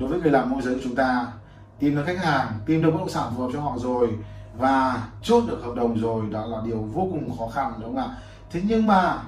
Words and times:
đối 0.00 0.08
với 0.08 0.20
người 0.20 0.30
làm 0.30 0.50
môi 0.50 0.62
giới 0.62 0.74
của 0.74 0.80
chúng 0.84 0.94
ta 0.94 1.26
tìm 1.78 1.96
được 1.96 2.02
khách 2.06 2.18
hàng 2.18 2.52
tìm 2.66 2.82
được 2.82 2.90
bất 2.90 2.98
động 2.98 3.08
sản 3.08 3.32
phù 3.36 3.42
hợp 3.42 3.48
cho 3.52 3.60
họ 3.60 3.76
rồi 3.78 4.08
và 4.58 5.08
chốt 5.22 5.44
được 5.48 5.60
hợp 5.64 5.74
đồng 5.76 6.00
rồi 6.00 6.22
đó 6.30 6.46
là 6.46 6.58
điều 6.64 6.78
vô 6.78 7.08
cùng 7.12 7.38
khó 7.38 7.48
khăn 7.54 7.72
đúng 7.80 7.96
không 7.96 7.96
ạ? 7.96 8.16
Thế 8.50 8.60
nhưng 8.64 8.86
mà 8.86 9.22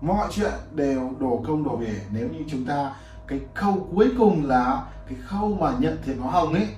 mọi 0.00 0.28
chuyện 0.30 0.52
đều 0.74 1.10
đổ 1.20 1.44
công 1.46 1.64
đổ 1.64 1.76
về. 1.76 2.00
Nếu 2.12 2.28
như 2.28 2.38
chúng 2.48 2.64
ta 2.64 2.92
cái 3.26 3.40
khâu 3.54 3.88
cuối 3.94 4.10
cùng 4.18 4.46
là 4.46 4.84
cái 5.08 5.18
khâu 5.26 5.56
mà 5.60 5.72
nhận 5.78 5.98
tiền 6.06 6.18
hoa 6.18 6.32
hồng 6.32 6.52
ấy 6.52 6.68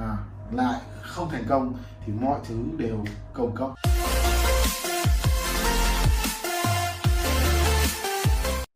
à, 0.00 0.16
lại 0.52 0.80
không 1.02 1.28
thành 1.30 1.44
công 1.48 1.72
thì 2.06 2.12
mọi 2.20 2.38
thứ 2.48 2.56
đều 2.76 3.04
công 3.32 3.54
cốc 3.54 3.74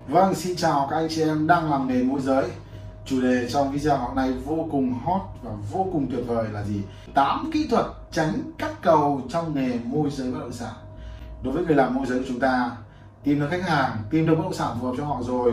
Vâng, 0.09 0.34
xin 0.34 0.57
chào 0.57 0.86
các 0.91 0.96
anh 0.96 1.09
chị 1.11 1.23
em 1.23 1.46
đang 1.46 1.70
làm 1.70 1.88
nghề 1.88 2.02
môi 2.02 2.20
giới. 2.20 2.45
Chủ 3.07 3.20
đề 3.20 3.48
trong 3.48 3.73
video 3.73 3.96
hôm 3.96 4.16
nay 4.16 4.32
vô 4.32 4.68
cùng 4.70 4.95
hot 5.04 5.20
và 5.43 5.50
vô 5.70 5.86
cùng 5.93 6.07
tuyệt 6.11 6.25
vời 6.26 6.49
là 6.53 6.64
gì? 6.64 6.82
8 7.14 7.50
kỹ 7.53 7.67
thuật 7.71 7.86
tránh 8.13 8.32
cắt 8.58 8.82
cầu 8.82 9.22
trong 9.29 9.54
nghề 9.54 9.79
môi 9.85 10.11
giới 10.11 10.32
bất 10.32 10.39
động 10.40 10.53
sản 10.53 10.75
Đối 11.43 11.54
với 11.54 11.64
người 11.64 11.77
làm 11.77 11.94
môi 11.94 12.07
giới 12.07 12.18
của 12.18 12.25
chúng 12.29 12.40
ta 12.40 12.71
Tìm 13.22 13.40
được 13.40 13.49
khách 13.50 13.68
hàng, 13.68 13.96
tìm 14.11 14.27
được 14.27 14.35
bất 14.35 14.43
động 14.43 14.54
sản 14.54 14.77
phù 14.80 14.86
hợp 14.86 14.93
cho 14.99 15.04
họ 15.04 15.22
rồi 15.22 15.53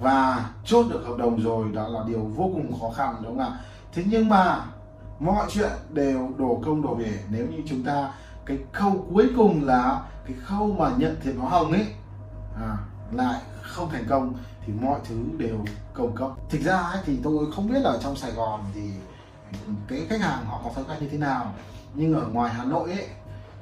Và 0.00 0.50
chốt 0.64 0.86
được 0.90 1.04
hợp 1.06 1.16
đồng 1.18 1.42
rồi 1.42 1.72
Đó 1.72 1.88
là 1.88 2.00
điều 2.06 2.20
vô 2.20 2.50
cùng 2.54 2.80
khó 2.80 2.90
khăn 2.96 3.14
đúng 3.22 3.38
không 3.38 3.46
ạ? 3.46 3.58
Thế 3.92 4.02
nhưng 4.06 4.28
mà 4.28 4.64
mọi 5.20 5.46
chuyện 5.50 5.70
đều 5.90 6.30
đổ 6.38 6.62
công 6.64 6.82
đổ 6.82 6.94
về 6.94 7.18
Nếu 7.30 7.46
như 7.46 7.58
chúng 7.66 7.82
ta 7.82 8.10
cái 8.46 8.58
khâu 8.72 9.06
cuối 9.12 9.30
cùng 9.36 9.64
là 9.64 10.02
cái 10.26 10.36
khâu 10.44 10.72
mà 10.78 10.90
nhận 10.96 11.16
tiền 11.24 11.36
hoa 11.36 11.50
hồng 11.50 11.72
ấy 11.72 11.86
à, 12.60 12.76
lại 13.12 13.40
không 13.62 13.88
thành 13.90 14.04
công 14.08 14.34
thì 14.66 14.72
mọi 14.80 15.00
thứ 15.08 15.16
đều 15.38 15.64
công 15.94 16.16
cấp 16.16 16.30
thực 16.50 16.62
ra 16.62 16.76
ấy, 16.76 17.02
thì 17.06 17.18
tôi 17.22 17.52
không 17.52 17.68
biết 17.68 17.80
là 17.82 17.98
trong 18.02 18.16
Sài 18.16 18.32
Gòn 18.32 18.64
thì 18.74 18.80
cái 19.88 20.06
khách 20.08 20.20
hàng 20.20 20.46
họ 20.46 20.60
có 20.64 20.70
thói 20.74 20.84
quen 20.84 20.98
như 21.00 21.08
thế 21.08 21.18
nào. 21.18 21.54
Nhưng 21.94 22.14
ở 22.14 22.26
ngoài 22.26 22.54
Hà 22.54 22.64
Nội 22.64 22.90
ấy 22.90 23.06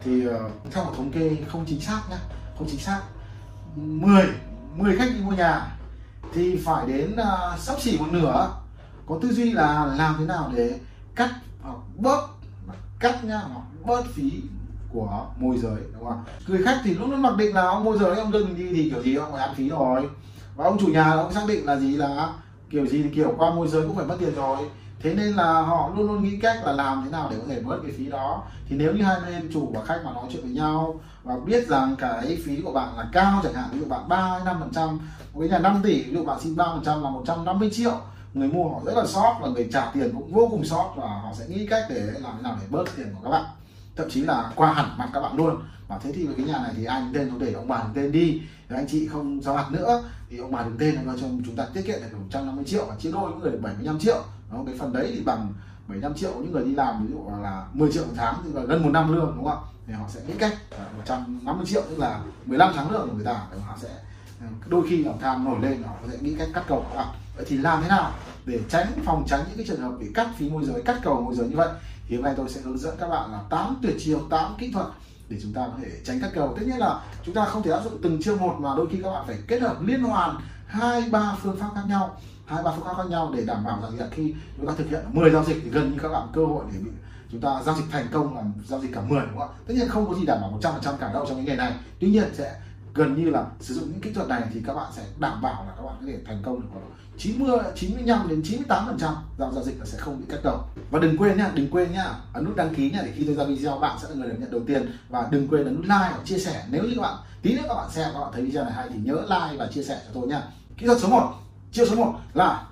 thì 0.04 0.26
ờ, 0.26 0.50
theo 0.70 0.84
một 0.84 0.92
thống 0.96 1.12
kê 1.12 1.36
không 1.48 1.64
chính 1.66 1.80
xác 1.80 2.00
nhá 2.10 2.18
không 2.58 2.68
chính 2.70 2.80
xác 2.80 3.00
10 3.76 4.26
10 4.76 4.96
khách 4.96 5.08
đi 5.14 5.20
mua 5.20 5.32
nhà 5.32 5.76
thì 6.34 6.56
phải 6.64 6.86
đến 6.86 7.12
uh, 7.12 7.58
sắp 7.58 7.80
xỉ 7.80 7.98
một 7.98 8.06
nửa. 8.10 8.50
Có 9.06 9.18
tư 9.22 9.32
duy 9.32 9.52
là 9.52 9.94
làm 9.98 10.16
thế 10.18 10.24
nào 10.24 10.52
để 10.54 10.78
cắt 11.14 11.30
hoặc 11.62 11.76
bớt 11.96 12.28
cắt 13.00 13.24
nhá 13.24 13.38
hoặc 13.38 13.64
bớt 13.84 14.04
phí 14.14 14.42
của 14.92 15.26
môi 15.38 15.58
giới 15.58 15.80
đúng 15.92 16.04
không 16.04 16.24
người 16.46 16.62
khách 16.64 16.80
thì 16.84 16.94
lúc 16.94 17.08
nó 17.08 17.16
mặc 17.16 17.36
định 17.36 17.54
là 17.54 17.62
ông 17.62 17.84
môi 17.84 17.98
giới 17.98 18.16
ông 18.16 18.30
đưa 18.30 18.44
mình 18.44 18.56
đi 18.56 18.68
thì 18.74 18.90
kiểu 18.90 19.02
gì 19.02 19.14
ông 19.14 19.32
phải 19.32 19.40
ăn 19.40 19.54
phí 19.54 19.68
rồi 19.68 20.08
và 20.56 20.64
ông 20.64 20.78
chủ 20.78 20.86
nhà 20.86 21.12
ông 21.12 21.32
xác 21.32 21.42
định 21.48 21.66
là 21.66 21.76
gì? 21.76 21.96
Là 21.96 22.32
kiểu 22.70 22.86
gì 22.86 23.02
thì 23.02 23.08
kiểu 23.08 23.34
qua 23.38 23.54
môi 23.54 23.68
giới 23.68 23.82
cũng 23.82 23.96
phải 23.96 24.06
mất 24.06 24.16
tiền 24.20 24.34
rồi. 24.34 24.58
Thế 25.00 25.14
nên 25.14 25.32
là 25.32 25.60
họ 25.60 25.90
luôn 25.96 26.06
luôn 26.06 26.22
nghĩ 26.22 26.36
cách 26.36 26.56
là 26.64 26.72
làm 26.72 27.02
thế 27.04 27.10
nào 27.10 27.28
để 27.30 27.36
có 27.36 27.44
thể 27.48 27.60
bớt 27.60 27.78
cái 27.82 27.92
phí 27.98 28.06
đó. 28.06 28.42
Thì 28.68 28.76
nếu 28.76 28.92
như 28.92 29.02
hai 29.02 29.20
bên 29.26 29.50
chủ 29.52 29.70
và 29.74 29.84
khách 29.84 30.00
mà 30.04 30.12
nói 30.12 30.24
chuyện 30.32 30.42
với 30.42 30.52
nhau 30.52 31.00
và 31.24 31.36
biết 31.46 31.68
rằng 31.68 31.96
cái 31.98 32.38
phí 32.44 32.60
của 32.64 32.72
bạn 32.72 32.96
là 32.96 33.08
cao 33.12 33.40
chẳng 33.42 33.54
hạn, 33.54 33.68
ví 33.72 33.78
dụ 33.78 33.84
bạn 33.84 34.08
ba 34.08 34.40
năm 34.44 34.56
phần 34.60 34.70
trăm, 34.74 35.00
với 35.32 35.48
nhà 35.48 35.58
5 35.58 35.80
tỷ, 35.82 36.02
ví 36.02 36.14
dụ 36.14 36.24
bạn 36.24 36.40
xin 36.40 36.56
ba 36.56 36.64
phần 36.64 36.82
trăm 36.84 37.02
là 37.02 37.10
150 37.10 37.70
triệu, 37.72 37.92
người 38.34 38.48
mua 38.48 38.68
họ 38.68 38.80
rất 38.84 38.96
là 38.96 39.06
sót 39.06 39.38
và 39.42 39.48
người 39.48 39.68
trả 39.72 39.90
tiền 39.94 40.14
cũng 40.14 40.32
vô 40.32 40.48
cùng 40.50 40.64
sót 40.64 40.92
và 40.96 41.06
họ 41.06 41.30
sẽ 41.34 41.44
nghĩ 41.48 41.66
cách 41.66 41.84
để 41.88 42.00
làm 42.00 42.32
thế 42.36 42.42
nào 42.42 42.56
để 42.60 42.66
bớt 42.70 42.84
tiền 42.96 43.14
của 43.14 43.20
các 43.24 43.30
bạn 43.30 43.44
thậm 43.96 44.10
chí 44.10 44.20
là 44.20 44.52
qua 44.56 44.72
hẳn 44.72 44.98
mặt 44.98 45.10
các 45.14 45.20
bạn 45.20 45.36
luôn. 45.36 45.62
Và 45.88 45.98
thế 45.98 46.12
thì 46.12 46.28
cái 46.36 46.46
nhà 46.46 46.58
này 46.58 46.72
thì 46.76 46.84
anh 46.84 47.10
tên 47.14 47.38
để 47.38 47.52
ông 47.52 47.68
bà 47.68 47.82
đứng 47.82 47.92
tên 47.94 48.12
đi. 48.12 48.42
Rồi 48.68 48.78
anh 48.78 48.88
chị 48.88 49.06
không 49.06 49.42
giao 49.42 49.54
mặt 49.54 49.72
nữa. 49.72 50.02
Thì 50.30 50.38
ông 50.38 50.52
bà 50.52 50.62
đứng 50.62 50.78
tên 50.78 50.98
cho 51.06 51.28
chúng 51.46 51.56
ta 51.56 51.66
tiết 51.74 51.82
kiệm 51.86 52.00
được 52.00 52.18
150 52.18 52.64
triệu 52.64 52.86
và 52.88 52.96
chia 52.96 53.12
đôi 53.12 53.30
những 53.30 53.40
người 53.40 53.50
được 53.50 53.60
75 53.62 53.98
triệu. 53.98 54.24
Đó, 54.52 54.62
cái 54.66 54.74
phần 54.78 54.92
đấy 54.92 55.12
thì 55.14 55.20
bằng 55.20 55.52
75 55.88 56.14
triệu 56.14 56.32
những 56.34 56.52
người 56.52 56.64
đi 56.64 56.74
làm 56.74 57.06
ví 57.06 57.12
dụ 57.12 57.30
là 57.42 57.66
10 57.72 57.92
triệu 57.92 58.04
một 58.04 58.12
tháng 58.16 58.34
thì 58.44 58.52
là 58.52 58.62
gần 58.62 58.82
một 58.82 58.90
năm 58.90 59.12
lương 59.12 59.32
đúng 59.36 59.44
không 59.44 59.64
ạ? 59.64 59.68
Thì 59.86 59.92
họ 59.92 60.04
sẽ 60.08 60.20
nghĩ 60.26 60.34
cách 60.38 60.58
150 60.96 61.66
triệu 61.66 61.82
tức 61.90 61.98
là 61.98 62.20
15 62.46 62.72
tháng 62.76 62.90
lương 62.90 63.08
của 63.08 63.14
người 63.14 63.24
ta 63.24 63.46
thì 63.52 63.58
họ 63.66 63.76
sẽ 63.80 63.88
ờ, 64.40 64.46
đôi 64.68 64.86
khi 64.88 65.04
lòng 65.04 65.18
tham 65.20 65.44
nổi 65.44 65.58
lên 65.62 65.82
họ 65.82 65.94
sẽ 66.10 66.18
nghĩ 66.20 66.34
cách 66.38 66.48
cắt 66.54 66.64
cầu 66.68 66.84
các 66.90 66.96
bạn 66.96 67.14
vậy 67.36 67.44
thì 67.48 67.56
làm 67.56 67.82
thế 67.82 67.88
nào 67.88 68.12
để 68.46 68.60
tránh 68.68 68.86
phòng 69.04 69.24
tránh 69.28 69.40
những 69.48 69.56
cái 69.56 69.66
trường 69.66 69.80
hợp 69.80 69.92
bị 70.00 70.06
cắt 70.14 70.28
phí 70.36 70.50
môi 70.50 70.64
giới 70.64 70.82
cắt 70.82 70.96
cầu 71.02 71.20
môi 71.20 71.34
giới 71.34 71.48
như 71.48 71.56
vậy? 71.56 71.68
Thì 72.12 72.16
hôm 72.16 72.24
nay 72.24 72.34
tôi 72.36 72.48
sẽ 72.48 72.60
hướng 72.60 72.78
dẫn 72.78 72.94
các 73.00 73.08
bạn 73.08 73.32
là 73.32 73.40
8 73.50 73.76
tuyệt 73.82 73.96
chiêu 73.98 74.20
8 74.30 74.54
kỹ 74.58 74.72
thuật 74.72 74.86
để 75.28 75.38
chúng 75.42 75.52
ta 75.52 75.60
có 75.66 75.74
thể 75.82 75.90
tránh 76.04 76.18
các 76.20 76.30
cầu. 76.34 76.54
Tất 76.56 76.62
nhiên 76.66 76.78
là 76.78 77.00
chúng 77.24 77.34
ta 77.34 77.44
không 77.44 77.62
thể 77.62 77.70
áp 77.70 77.80
dụng 77.84 77.98
từng 78.02 78.22
chiêu 78.22 78.36
một 78.36 78.56
mà 78.60 78.74
đôi 78.76 78.86
khi 78.90 78.98
các 79.02 79.10
bạn 79.10 79.24
phải 79.26 79.38
kết 79.46 79.62
hợp 79.62 79.76
liên 79.82 80.02
hoàn 80.02 80.40
hai, 80.66 81.02
ba 81.10 81.36
phương 81.42 81.56
pháp 81.56 81.70
khác 81.74 81.82
nhau, 81.88 82.16
hai, 82.46 82.62
ba 82.62 82.72
phương 82.76 82.84
pháp 82.84 82.94
khác 82.96 83.06
nhau 83.10 83.32
để 83.36 83.44
đảm 83.44 83.64
bảo 83.64 83.80
rằng 83.82 83.98
là 83.98 84.08
khi 84.10 84.34
chúng 84.56 84.66
ta 84.66 84.72
thực 84.78 84.88
hiện 84.88 85.00
10 85.12 85.30
giao 85.30 85.44
dịch 85.44 85.60
thì 85.64 85.70
gần 85.70 85.92
như 85.92 85.98
các 86.02 86.08
bạn 86.08 86.28
cơ 86.32 86.46
hội 86.46 86.64
để 86.72 86.78
bị 86.84 86.90
chúng 87.30 87.40
ta 87.40 87.62
giao 87.66 87.74
dịch 87.74 87.84
thành 87.90 88.06
công 88.12 88.36
là 88.36 88.42
giao 88.68 88.80
dịch 88.80 88.90
cả 88.94 89.00
10 89.00 89.20
đúng 89.20 89.38
không 89.38 89.48
ạ? 89.48 89.54
Tất 89.66 89.74
nhiên 89.76 89.88
không 89.88 90.06
có 90.08 90.14
gì 90.14 90.26
đảm 90.26 90.40
bảo 90.40 90.58
100% 90.62 90.96
cả 90.96 91.12
đâu 91.12 91.26
trong 91.28 91.36
những 91.36 91.46
ngày 91.46 91.56
này. 91.56 91.72
Tuy 92.00 92.10
nhiên 92.10 92.24
sẽ 92.34 92.60
gần 92.94 93.24
như 93.24 93.30
là 93.30 93.46
sử 93.60 93.74
dụng 93.74 93.84
những 93.90 94.00
kỹ 94.00 94.12
thuật 94.12 94.28
này 94.28 94.42
thì 94.54 94.62
các 94.66 94.74
bạn 94.74 94.92
sẽ 94.96 95.02
đảm 95.18 95.42
bảo 95.42 95.64
là 95.66 95.72
các 95.76 95.82
bạn 95.82 95.96
có 96.00 96.06
thể 96.06 96.18
thành 96.26 96.42
công 96.42 96.60
được 96.60 96.66
khoảng 96.72 96.84
90 97.18 97.58
95 97.74 98.28
đến 98.28 98.42
98 98.44 98.86
phần 98.86 98.98
trăm. 98.98 99.14
Giao 99.38 99.52
giao 99.52 99.64
dịch 99.64 99.78
là 99.78 99.84
sẽ 99.84 99.98
không 99.98 100.20
bị 100.20 100.26
cắt 100.28 100.38
cầu 100.42 100.64
và 100.90 100.98
đừng 100.98 101.16
quên 101.16 101.36
nhá, 101.36 101.50
đừng 101.54 101.70
quên 101.70 101.92
nhá 101.92 102.14
ấn 102.32 102.44
nút 102.44 102.56
đăng 102.56 102.74
ký 102.74 102.90
nhá 102.90 102.98
để 103.04 103.12
khi 103.16 103.24
tôi 103.24 103.34
ra 103.34 103.44
video, 103.44 103.78
bạn 103.78 103.98
sẽ 104.02 104.08
là 104.08 104.14
người 104.14 104.28
được 104.28 104.36
nhận 104.38 104.50
đầu 104.50 104.60
tiên. 104.66 104.98
Và 105.08 105.28
đừng 105.30 105.48
quên 105.48 105.64
ấn 105.64 105.76
nút 105.76 105.84
like 105.84 106.12
và 106.16 106.18
chia 106.24 106.38
sẻ. 106.38 106.64
Nếu 106.70 106.82
như 106.82 106.92
các 106.96 107.02
bạn, 107.02 107.16
tí 107.42 107.54
nữa 107.54 107.62
các 107.68 107.74
bạn 107.74 107.90
xem, 107.90 108.08
các 108.14 108.20
bạn 108.20 108.30
thấy 108.32 108.42
video 108.42 108.64
này 108.64 108.72
hay 108.72 108.88
thì 108.88 108.98
nhớ 109.02 109.14
like 109.14 109.56
và 109.58 109.66
chia 109.66 109.82
sẻ 109.82 110.00
cho 110.04 110.10
tôi 110.14 110.28
nhá. 110.28 110.42
Kỹ 110.76 110.86
thuật 110.86 110.98
số 111.00 111.08
1 111.08 111.32
chiêu 111.72 111.86
số 111.86 111.96
1 111.96 112.14
là 112.34 112.64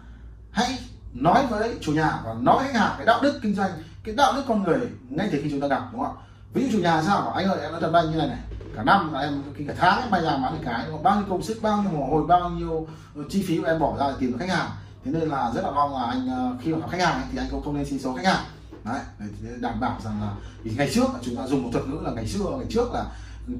hãy 0.50 0.78
nói 1.12 1.46
với 1.46 1.74
chủ 1.80 1.92
nhà 1.92 2.20
và 2.24 2.34
nói 2.40 2.56
với 2.56 2.72
khách 2.72 2.78
hàng 2.80 2.94
cái 2.96 3.06
đạo 3.06 3.20
đức 3.22 3.38
kinh 3.42 3.54
doanh, 3.54 3.70
cái 4.04 4.14
đạo 4.14 4.32
đức 4.36 4.42
con 4.48 4.62
người 4.62 4.80
ngay 5.08 5.28
từ 5.32 5.40
khi 5.42 5.50
chúng 5.50 5.60
ta 5.60 5.66
gặp, 5.66 5.88
đúng 5.92 6.00
không 6.00 6.16
ạ? 6.16 6.22
Ví 6.52 6.62
dụ 6.62 6.68
chủ 6.72 6.82
nhà 6.82 7.02
sao? 7.02 7.20
Bảo 7.20 7.32
anh 7.32 7.46
ơi, 7.46 7.58
em 7.62 7.72
nói 7.72 7.80
thật 7.80 7.90
anh 7.94 8.10
như 8.10 8.16
này 8.16 8.28
này 8.28 8.38
cả 8.76 8.82
năm 8.82 9.12
là 9.12 9.20
em 9.20 9.42
khi 9.54 9.64
cả 9.64 9.74
tháng 9.78 10.00
em 10.00 10.10
bay 10.10 10.22
ra 10.22 10.36
bán 10.36 10.52
được 10.52 10.64
cái. 10.64 10.86
Bao 11.02 11.16
nhiêu 11.16 11.24
công 11.30 11.42
sức, 11.42 11.58
bao 11.62 11.82
nhiêu 11.82 11.90
mồ 11.92 12.06
hôi, 12.06 12.26
bao 12.26 12.50
nhiêu 12.50 12.86
ờ, 13.16 13.22
chi 13.30 13.44
phí 13.48 13.58
của 13.58 13.66
em 13.66 13.78
bỏ 13.78 13.96
ra 13.98 14.08
để 14.08 14.14
tìm 14.20 14.32
được 14.32 14.36
khách 14.40 14.56
hàng. 14.56 14.70
Thế 15.04 15.10
nên 15.10 15.28
là 15.28 15.50
rất 15.54 15.64
là 15.64 15.70
mong 15.70 15.92
là 15.92 16.02
anh 16.02 16.28
ờ, 16.28 16.56
khi 16.62 16.72
mà 16.72 16.78
gặp 16.78 16.90
khách 16.90 17.00
hàng 17.00 17.28
thì 17.32 17.38
anh 17.38 17.48
cũng 17.50 17.62
không 17.64 17.76
nên 17.76 17.86
xin 17.86 17.98
số 17.98 18.14
khách 18.14 18.26
hàng. 18.26 18.44
Đấy, 18.84 19.00
để 19.18 19.50
đảm 19.60 19.80
bảo 19.80 19.96
rằng 20.04 20.20
là 20.20 20.32
vì 20.62 20.72
ngày 20.76 20.90
trước 20.94 21.06
chúng 21.22 21.36
ta 21.36 21.46
dùng 21.46 21.62
một 21.62 21.68
thuật 21.72 21.88
ngữ 21.88 21.98
là 22.02 22.10
ngày 22.10 22.26
xưa, 22.26 22.44
ngày 22.44 22.66
trước 22.70 22.92
là 22.92 23.04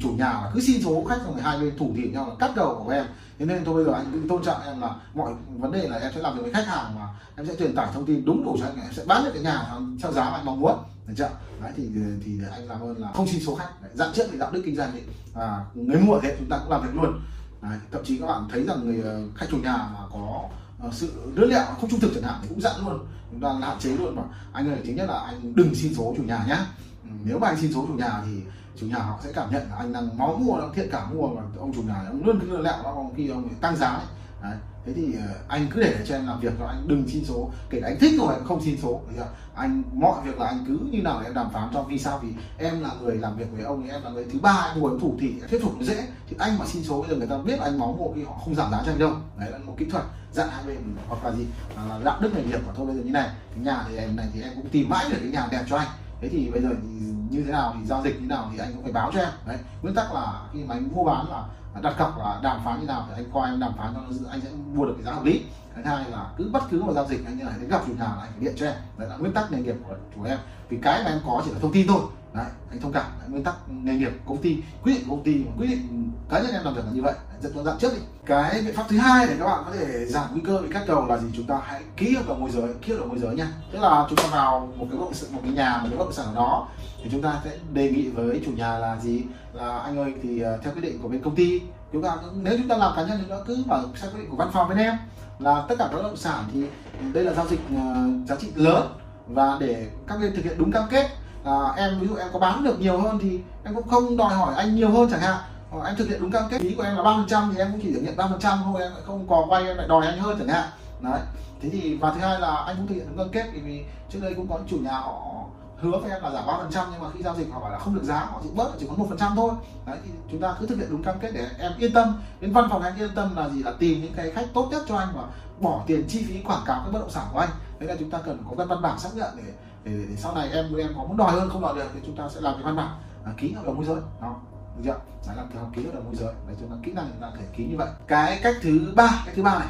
chủ 0.01 0.09
nhà 0.09 0.33
là 0.33 0.51
cứ 0.55 0.61
xin 0.61 0.83
số 0.83 1.05
khách 1.09 1.19
rồi 1.27 1.43
hai 1.43 1.59
bên 1.59 1.79
thủ 1.79 1.93
thị 1.97 2.11
nhau 2.13 2.29
là 2.29 2.35
cắt 2.39 2.57
đầu 2.57 2.83
của 2.85 2.91
em. 2.91 3.05
Thế 3.39 3.47
nên 3.47 3.65
thôi 3.65 3.75
bây 3.75 3.85
giờ 3.85 3.93
anh 3.93 4.11
cứ 4.13 4.21
tôn 4.29 4.45
trọng 4.45 4.63
em 4.67 4.81
là 4.81 4.95
mọi 5.15 5.33
vấn 5.59 5.73
đề 5.73 5.89
là 5.89 5.99
em 5.99 6.13
sẽ 6.15 6.21
làm 6.21 6.37
việc 6.37 6.43
với 6.43 6.53
khách 6.53 6.67
hàng 6.67 6.95
mà 6.99 7.09
em 7.37 7.47
sẽ 7.47 7.55
truyền 7.55 7.75
tải 7.75 7.89
thông 7.95 8.07
tin 8.07 8.25
đúng 8.25 8.45
đủ 8.45 8.57
cho 8.61 8.67
anh 8.67 8.81
em 8.83 8.93
sẽ 8.93 9.05
bán 9.07 9.25
được 9.25 9.31
cái 9.35 9.43
nhà 9.43 9.65
theo 10.03 10.13
giá 10.13 10.25
mà 10.25 10.37
anh 10.37 10.45
mong 10.45 10.61
muốn. 10.61 10.79
Được 11.07 11.15
chưa? 11.17 11.31
Đấy 11.63 11.73
thì 11.77 11.89
thì 12.25 12.41
anh 12.53 12.69
làm 12.69 12.81
ơn 12.81 12.99
là 12.99 13.13
không 13.15 13.27
xin 13.27 13.41
số 13.47 13.55
khách. 13.55 13.83
Đấy, 13.83 13.91
dặn 13.95 14.09
trước 14.15 14.25
thì 14.33 14.39
đạo 14.39 14.51
đức 14.53 14.63
kinh 14.65 14.77
doanh 14.77 14.91
thì 14.95 15.01
à, 15.35 15.65
người 15.75 16.01
mua 16.01 16.21
thế 16.23 16.37
chúng 16.39 16.49
ta 16.49 16.59
cũng 16.59 16.71
làm 16.71 16.83
việc 16.83 16.95
luôn. 16.95 17.21
Đấy, 17.63 17.79
thậm 17.93 18.05
chí 18.05 18.19
các 18.19 18.27
bạn 18.27 18.49
thấy 18.51 18.65
rằng 18.65 18.85
người 18.85 19.03
ờ, 19.03 19.21
khách 19.35 19.47
chủ 19.51 19.57
nhà 19.57 19.77
mà 19.77 20.01
có 20.13 20.49
ờ, 20.83 20.91
sự 20.93 21.13
đứa 21.35 21.47
lẹo 21.47 21.65
không 21.81 21.91
trung 21.91 22.01
thực 22.01 22.11
chẳng 22.15 22.23
hạn 22.23 22.39
thì 22.43 22.49
cũng 22.49 22.61
dặn 22.61 22.73
luôn. 22.87 22.99
Chúng 23.31 23.41
ta 23.41 23.67
hạn 23.67 23.79
chế 23.79 23.91
luôn 23.91 24.17
mà. 24.17 24.23
Anh 24.53 24.69
ơi 24.69 24.79
thứ 24.87 24.93
nhất 24.93 25.09
là 25.09 25.19
anh 25.19 25.55
đừng 25.55 25.75
xin 25.75 25.95
số 25.95 26.15
chủ 26.17 26.23
nhà 26.23 26.45
nhá. 26.49 26.67
Ừ, 27.05 27.11
nếu 27.25 27.39
mà 27.39 27.49
anh 27.49 27.57
xin 27.61 27.73
số 27.73 27.85
chủ 27.89 27.95
nhà 27.95 28.23
thì 28.25 28.41
chủ 28.77 28.87
nhà 28.87 28.99
họ 28.99 29.19
sẽ 29.25 29.33
cảm 29.35 29.51
nhận 29.53 29.71
là 29.71 29.77
anh 29.77 29.93
đang 29.93 30.19
máu 30.19 30.37
mua, 30.37 30.59
đang 30.59 30.75
thiện 30.75 30.89
cảm 30.93 31.15
mua 31.15 31.29
mà 31.29 31.43
ông 31.59 31.73
chủ 31.75 31.83
nhà 31.83 32.05
ông 32.07 32.25
luôn 32.25 32.41
cứ 32.41 32.59
lẹo 32.59 32.83
nó 32.83 33.05
khi 33.17 33.29
ông 33.29 33.49
tăng 33.61 33.77
giá 33.77 33.89
ấy. 33.89 34.07
Đấy. 34.43 34.57
thế 34.87 34.93
thì 34.93 35.15
ờ, 35.15 35.35
anh 35.49 35.67
cứ 35.71 35.81
để 35.81 36.05
cho 36.07 36.15
em 36.15 36.27
làm 36.27 36.41
việc 36.41 36.53
cho 36.59 36.67
anh, 36.67 36.89
đừng 36.89 37.09
xin 37.09 37.25
số. 37.25 37.51
Kể 37.71 37.81
cả 37.81 37.89
anh 37.89 37.99
thích 38.01 38.15
rồi 38.19 38.35
anh 38.35 38.45
không 38.45 38.63
xin 38.63 38.77
số 38.83 39.01
Đấy 39.17 39.27
anh, 39.55 39.83
mọi 39.93 40.23
việc 40.25 40.39
là 40.39 40.47
anh 40.47 40.65
cứ 40.69 40.79
như 40.91 41.03
nào 41.03 41.23
em 41.25 41.35
đàm 41.35 41.51
phán 41.51 41.69
cho, 41.75 41.83
vì 41.83 41.99
sao? 41.99 42.19
Vì 42.23 42.29
em 42.59 42.81
là 42.81 42.91
người 43.03 43.17
làm 43.17 43.37
việc 43.37 43.53
với 43.53 43.63
ông 43.63 43.89
em 43.89 44.03
là 44.03 44.11
người 44.11 44.27
thứ 44.33 44.39
ba 44.43 44.53
anh 44.53 44.81
thủ 45.01 45.17
thì 45.21 45.35
thuyết 45.51 45.63
phục 45.63 45.73
dễ. 45.81 46.09
Thì 46.29 46.37
anh 46.39 46.59
mà 46.59 46.67
xin 46.67 46.85
số 46.85 47.01
bây 47.01 47.11
giờ 47.11 47.17
người 47.17 47.27
ta 47.27 47.39
biết 47.39 47.59
là 47.59 47.65
anh 47.65 47.79
máu 47.79 47.93
một 47.93 48.13
khi 48.17 48.25
họ 48.25 48.33
không 48.45 48.55
giảm 48.55 48.71
giá 48.71 48.83
cho 48.87 48.93
anh 48.93 48.99
đâu. 48.99 49.13
Đấy 49.39 49.51
là 49.51 49.59
một 49.59 49.75
kỹ 49.79 49.87
thuật 49.91 50.05
dặn 50.33 50.49
hai 50.51 50.65
bên 50.67 50.79
hoặc 51.09 51.25
là 51.25 51.33
gì, 51.33 51.47
là 51.77 52.01
đạo 52.05 52.19
đức 52.21 52.35
nghề 52.35 52.45
nghiệp 52.45 52.61
mà 52.67 52.73
thôi, 52.77 52.87
bây 52.87 52.97
giờ 52.97 53.03
như 53.03 53.11
này, 53.11 53.29
cái 53.55 53.65
nhà 53.65 53.85
thì 53.89 53.97
em 53.97 54.17
này 54.17 54.27
thì 54.35 54.43
em 54.43 54.53
cũng 54.57 54.69
tìm 54.69 54.89
mãi 54.89 55.05
được 55.11 55.17
cái 55.21 55.31
nhà 55.31 55.49
đẹp 55.51 55.65
cho 55.69 55.77
anh 55.77 55.89
thế 56.21 56.29
thì 56.29 56.51
bây 56.51 56.63
giờ 56.63 56.69
thì 56.83 56.89
như 57.31 57.45
thế 57.45 57.53
nào 57.53 57.75
thì 57.79 57.87
giao 57.87 58.03
dịch 58.03 58.21
như 58.21 58.27
nào 58.27 58.49
thì 58.53 58.59
anh 58.59 58.73
cũng 58.75 58.83
phải 58.83 58.93
báo 58.93 59.11
cho 59.15 59.21
em. 59.21 59.31
Đấy, 59.47 59.59
nguyên 59.83 59.95
tắc 59.95 60.15
là 60.15 60.43
khi 60.53 60.65
mà 60.65 60.75
anh 60.75 60.89
mua 60.95 61.05
bán 61.05 61.27
là 61.31 61.45
đặt 61.81 61.95
cọc 61.99 62.19
là 62.19 62.41
đàm 62.43 62.61
phán 62.65 62.81
như 62.81 62.87
nào 62.87 63.05
thì 63.09 63.15
anh 63.17 63.31
coi 63.33 63.49
anh 63.49 63.61
đàm 63.61 63.73
phán 63.77 63.95
cho 63.95 64.31
anh 64.31 64.41
sẽ 64.41 64.51
mua 64.75 64.87
được 64.87 64.95
cái 64.97 65.05
giá 65.05 65.13
hợp 65.13 65.25
lý. 65.25 65.45
Thứ 65.77 65.83
hai 65.85 66.11
là 66.11 66.31
cứ 66.37 66.51
bất 66.53 66.63
cứ 66.71 66.83
một 66.83 66.93
giao 66.93 67.07
dịch 67.07 67.27
anh 67.27 67.39
như 67.39 67.45
này 67.45 67.55
đến 67.61 67.71
gặp 67.71 67.83
chủ 67.87 67.93
nhà 67.93 68.05
là 68.05 68.23
anh 68.23 68.31
phải 68.31 68.41
điện 68.41 68.55
cho 68.57 68.67
em. 68.67 68.75
Đấy 68.97 69.09
là 69.09 69.17
nguyên 69.17 69.33
tắc 69.33 69.53
nghề 69.53 69.63
nghiệp 69.63 69.77
của 69.89 69.95
chủ 70.17 70.25
em. 70.25 70.39
Vì 70.69 70.79
cái 70.83 71.05
mà 71.05 71.11
em 71.11 71.21
có 71.27 71.43
chỉ 71.45 71.51
là 71.51 71.59
thông 71.59 71.73
tin 71.73 71.87
thôi 71.87 72.01
đấy 72.35 72.47
anh 72.71 72.81
thông 72.81 72.93
cảm. 72.93 73.07
Đấy, 73.21 73.29
nguyên 73.29 73.45
tắc 73.45 73.55
nghề 73.69 73.95
nghiệp 73.95 74.13
công 74.27 74.43
ty 74.43 74.57
quyết 74.83 74.95
định 74.95 75.09
của 75.09 75.15
công 75.17 75.25
ty 75.25 75.45
quyết 75.59 75.67
định 75.67 76.13
cá 76.31 76.41
nhân 76.41 76.53
em 76.53 76.65
làm 76.65 76.75
việc 76.75 76.85
là 76.85 76.93
như 76.93 77.03
vậy. 77.03 77.15
Rất 77.43 77.51
đơn 77.55 77.65
giản. 77.65 77.79
Trước 77.79 77.93
đi 77.93 78.01
cái 78.27 78.63
biện 78.63 78.75
pháp 78.75 78.85
thứ 78.89 78.99
hai 78.99 79.27
để 79.27 79.37
các 79.39 79.45
bạn 79.45 79.63
có 79.67 79.73
thể 79.73 80.07
giảm 80.07 80.27
nguy 80.33 80.41
cơ 80.47 80.59
bị 80.63 80.69
cắt 80.73 80.83
cầu 80.87 81.07
là 81.07 81.19
gì? 81.19 81.29
Chúng 81.37 81.47
ta 81.47 81.61
hãy 81.65 81.83
ký 81.97 82.15
hợp 82.15 82.29
đồng 82.29 82.41
môi 82.41 82.51
giới 82.51 82.75
ký 82.83 82.93
hợp 82.93 82.99
đồng 82.99 83.09
môi 83.09 83.19
giới 83.19 83.35
nha. 83.35 83.47
Tức 83.73 83.79
là 83.79 84.07
chúng 84.09 84.19
ta 84.19 84.25
vào 84.33 84.73
một 84.77 84.87
cái 84.91 84.99
một 85.31 85.41
cái 85.43 85.53
nhà 85.53 85.79
một 85.83 85.87
cái 85.91 85.99
bất 85.99 86.05
động 86.05 86.13
sản 86.13 86.27
nào 86.27 86.35
đó 86.35 86.69
thì 87.03 87.09
chúng 87.13 87.23
ta 87.23 87.41
sẽ 87.45 87.51
đề 87.73 87.91
nghị 87.91 88.09
với 88.09 88.43
chủ 88.47 88.53
nhà 88.53 88.79
là 88.79 88.97
gì? 89.01 89.23
Là 89.53 89.79
anh 89.79 89.99
ơi 89.99 90.15
thì 90.23 90.41
ờ, 90.41 90.59
theo 90.63 90.73
quyết 90.73 90.83
định 90.83 90.99
của 91.03 91.09
bên 91.09 91.23
công 91.23 91.35
ty 91.35 91.61
chúng 91.93 92.03
ta 92.03 92.17
nếu 92.35 92.59
chúng 92.59 92.69
ta 92.69 92.77
làm 92.77 92.93
cá 92.97 93.03
nhân 93.03 93.19
thì 93.19 93.25
nó 93.29 93.37
cứ 93.47 93.65
bảo 93.67 93.83
theo 94.01 94.11
quyết 94.11 94.21
định 94.21 94.31
của 94.31 94.37
văn 94.37 94.51
phòng 94.53 94.69
bên 94.69 94.79
em. 94.79 94.95
Là 95.39 95.65
tất 95.69 95.75
cả 95.79 95.89
các 95.91 95.97
bất 95.97 96.03
động 96.03 96.17
sản 96.17 96.45
thì 96.53 96.65
đây 97.13 97.25
là 97.25 97.33
giao 97.33 97.47
dịch 97.47 97.61
uh, 97.75 98.29
giá 98.29 98.37
trị 98.37 98.49
lớn 98.55 98.89
và 99.27 99.57
để 99.61 99.87
các 100.07 100.21
bên 100.21 100.37
thực 100.37 100.45
hiện 100.45 100.59
đúng 100.59 100.73
cam 100.73 100.85
kết 100.91 101.09
à, 101.45 101.73
em 101.77 102.01
ví 102.01 102.07
dụ 102.07 102.15
em 102.17 102.29
có 102.33 102.39
bán 102.39 102.65
được 102.65 102.81
nhiều 102.81 103.01
hơn 103.01 103.19
thì 103.23 103.41
em 103.65 103.75
cũng 103.75 103.89
không 103.89 104.17
đòi 104.17 104.35
hỏi 104.35 104.55
anh 104.55 104.75
nhiều 104.75 104.91
hơn 104.91 105.09
chẳng 105.11 105.21
hạn. 105.21 105.37
Hoặc 105.71 105.85
anh 105.85 105.97
thực 105.97 106.09
hiện 106.09 106.21
đúng 106.21 106.31
cam 106.31 106.43
kết 106.51 106.59
phí 106.59 106.75
của 106.75 106.83
em 106.83 106.97
là 106.97 107.03
ba 107.03 107.17
phần 107.17 107.27
trăm 107.29 107.51
thì 107.53 107.59
em 107.59 107.73
cũng 107.73 107.81
chỉ 107.83 107.93
được 107.93 108.01
nhận 108.03 108.17
ba 108.17 108.27
phần 108.27 108.41
trăm 108.41 108.59
thôi 108.65 108.83
em 108.83 108.93
lại 108.93 109.03
không 109.07 109.29
có 109.29 109.47
quay 109.49 109.67
em 109.67 109.77
lại 109.77 109.89
đòi 109.89 110.07
anh 110.07 110.19
hơn 110.19 110.39
chẳng 110.39 110.49
hạn. 110.49 110.69
Đấy. 111.01 111.21
Thế 111.63 111.69
thì 111.73 111.97
và 111.97 112.11
thứ 112.11 112.21
hai 112.21 112.41
là 112.41 112.55
anh 112.55 112.77
cũng 112.77 112.87
thực 112.87 112.95
hiện 112.95 113.07
đúng 113.09 113.19
cam 113.19 113.29
kết 113.29 113.51
vì, 113.53 113.61
vì 113.61 113.85
trước 114.11 114.19
đây 114.23 114.35
cũng 114.35 114.49
có 114.49 114.59
chủ 114.67 114.77
nhà 114.77 114.99
họ 114.99 115.45
hứa 115.81 115.99
với 115.99 116.11
em 116.11 116.23
là 116.23 116.31
giảm 116.31 116.47
ba 116.47 116.57
phần 116.57 116.71
trăm 116.71 116.87
nhưng 116.93 117.01
mà 117.01 117.09
khi 117.15 117.23
giao 117.23 117.35
dịch 117.35 117.53
họ 117.53 117.61
bảo 117.61 117.71
là 117.71 117.79
không 117.79 117.95
được 117.95 118.05
giá 118.05 118.19
họ 118.19 118.41
chỉ 118.43 118.49
bớt 118.55 118.71
chỉ 118.79 118.87
có 118.87 118.95
một 118.95 119.07
phần 119.09 119.19
trăm 119.19 119.33
thôi. 119.37 119.51
Đấy 119.87 119.99
thì 120.05 120.11
chúng 120.31 120.41
ta 120.41 120.55
cứ 120.61 120.67
thực 120.67 120.79
hiện 120.79 120.87
đúng 120.91 121.03
cam 121.03 121.19
kết 121.21 121.31
để 121.35 121.47
em 121.59 121.73
yên 121.79 121.93
tâm. 121.93 122.23
Đến 122.41 122.53
văn 122.53 122.69
phòng 122.71 122.83
anh 122.83 122.97
yên 122.97 123.11
tâm 123.15 123.37
là 123.37 123.49
gì? 123.49 123.63
Là 123.63 123.73
tìm 123.79 124.03
những 124.03 124.13
cái 124.17 124.31
khách 124.31 124.47
tốt 124.55 124.69
nhất 124.71 124.83
cho 124.89 124.97
anh 124.97 125.09
và 125.17 125.23
bỏ 125.61 125.83
tiền 125.87 126.05
chi 126.09 126.25
phí 126.29 126.43
quảng 126.43 126.63
cáo 126.67 126.81
cái 126.83 126.93
bất 126.93 126.99
động 126.99 127.11
sản 127.11 127.25
của 127.33 127.39
anh. 127.39 127.51
Đấy 127.79 127.89
là 127.89 127.97
chúng 127.99 128.11
ta 128.11 128.19
cần 128.25 128.45
có 128.49 128.65
văn 128.65 128.83
bản 128.83 128.99
xác 128.99 129.09
nhận 129.15 129.29
để 129.37 129.53
để, 129.85 129.93
để, 129.93 130.05
để 130.09 130.17
sau 130.17 130.35
này 130.35 130.51
em 130.53 130.77
em 130.77 130.93
có 130.97 131.05
muốn 131.05 131.17
đòi 131.17 131.33
hơn 131.33 131.49
không 131.49 131.63
đòi 131.63 131.75
được 131.75 131.91
thì 131.95 132.01
chúng 132.07 132.17
ta 132.17 132.29
sẽ 132.29 132.41
làm 132.41 132.55
cái 132.55 132.63
văn 132.63 132.77
bản 132.77 132.89
à, 133.25 133.33
ký 133.37 133.53
hợp 133.53 133.67
đồng 133.67 133.77
môi 133.77 133.85
giới. 133.85 134.01
Đó 134.21 134.37
được 134.77 134.83
chưa? 134.85 135.01
Đấy 135.27 135.47
theo 135.53 135.71
ký 135.75 135.85
hợp 135.85 135.95
đồng 135.95 136.05
môi 136.05 136.15
giới. 136.15 136.35
Đấy 136.47 136.57
chúng 136.61 136.71
ta 136.71 136.77
kỹ 136.83 136.93
năng 136.93 137.09
chúng 137.13 137.21
ta 137.21 137.31
thể 137.39 137.45
ký 137.57 137.65
như 137.65 137.77
vậy. 137.77 137.89
Cái 138.07 138.41
cách 138.43 138.55
thứ 138.63 138.93
ba 138.97 139.23
cái 139.27 139.35
thứ 139.35 139.43
ba 139.43 139.59
này. 139.59 139.69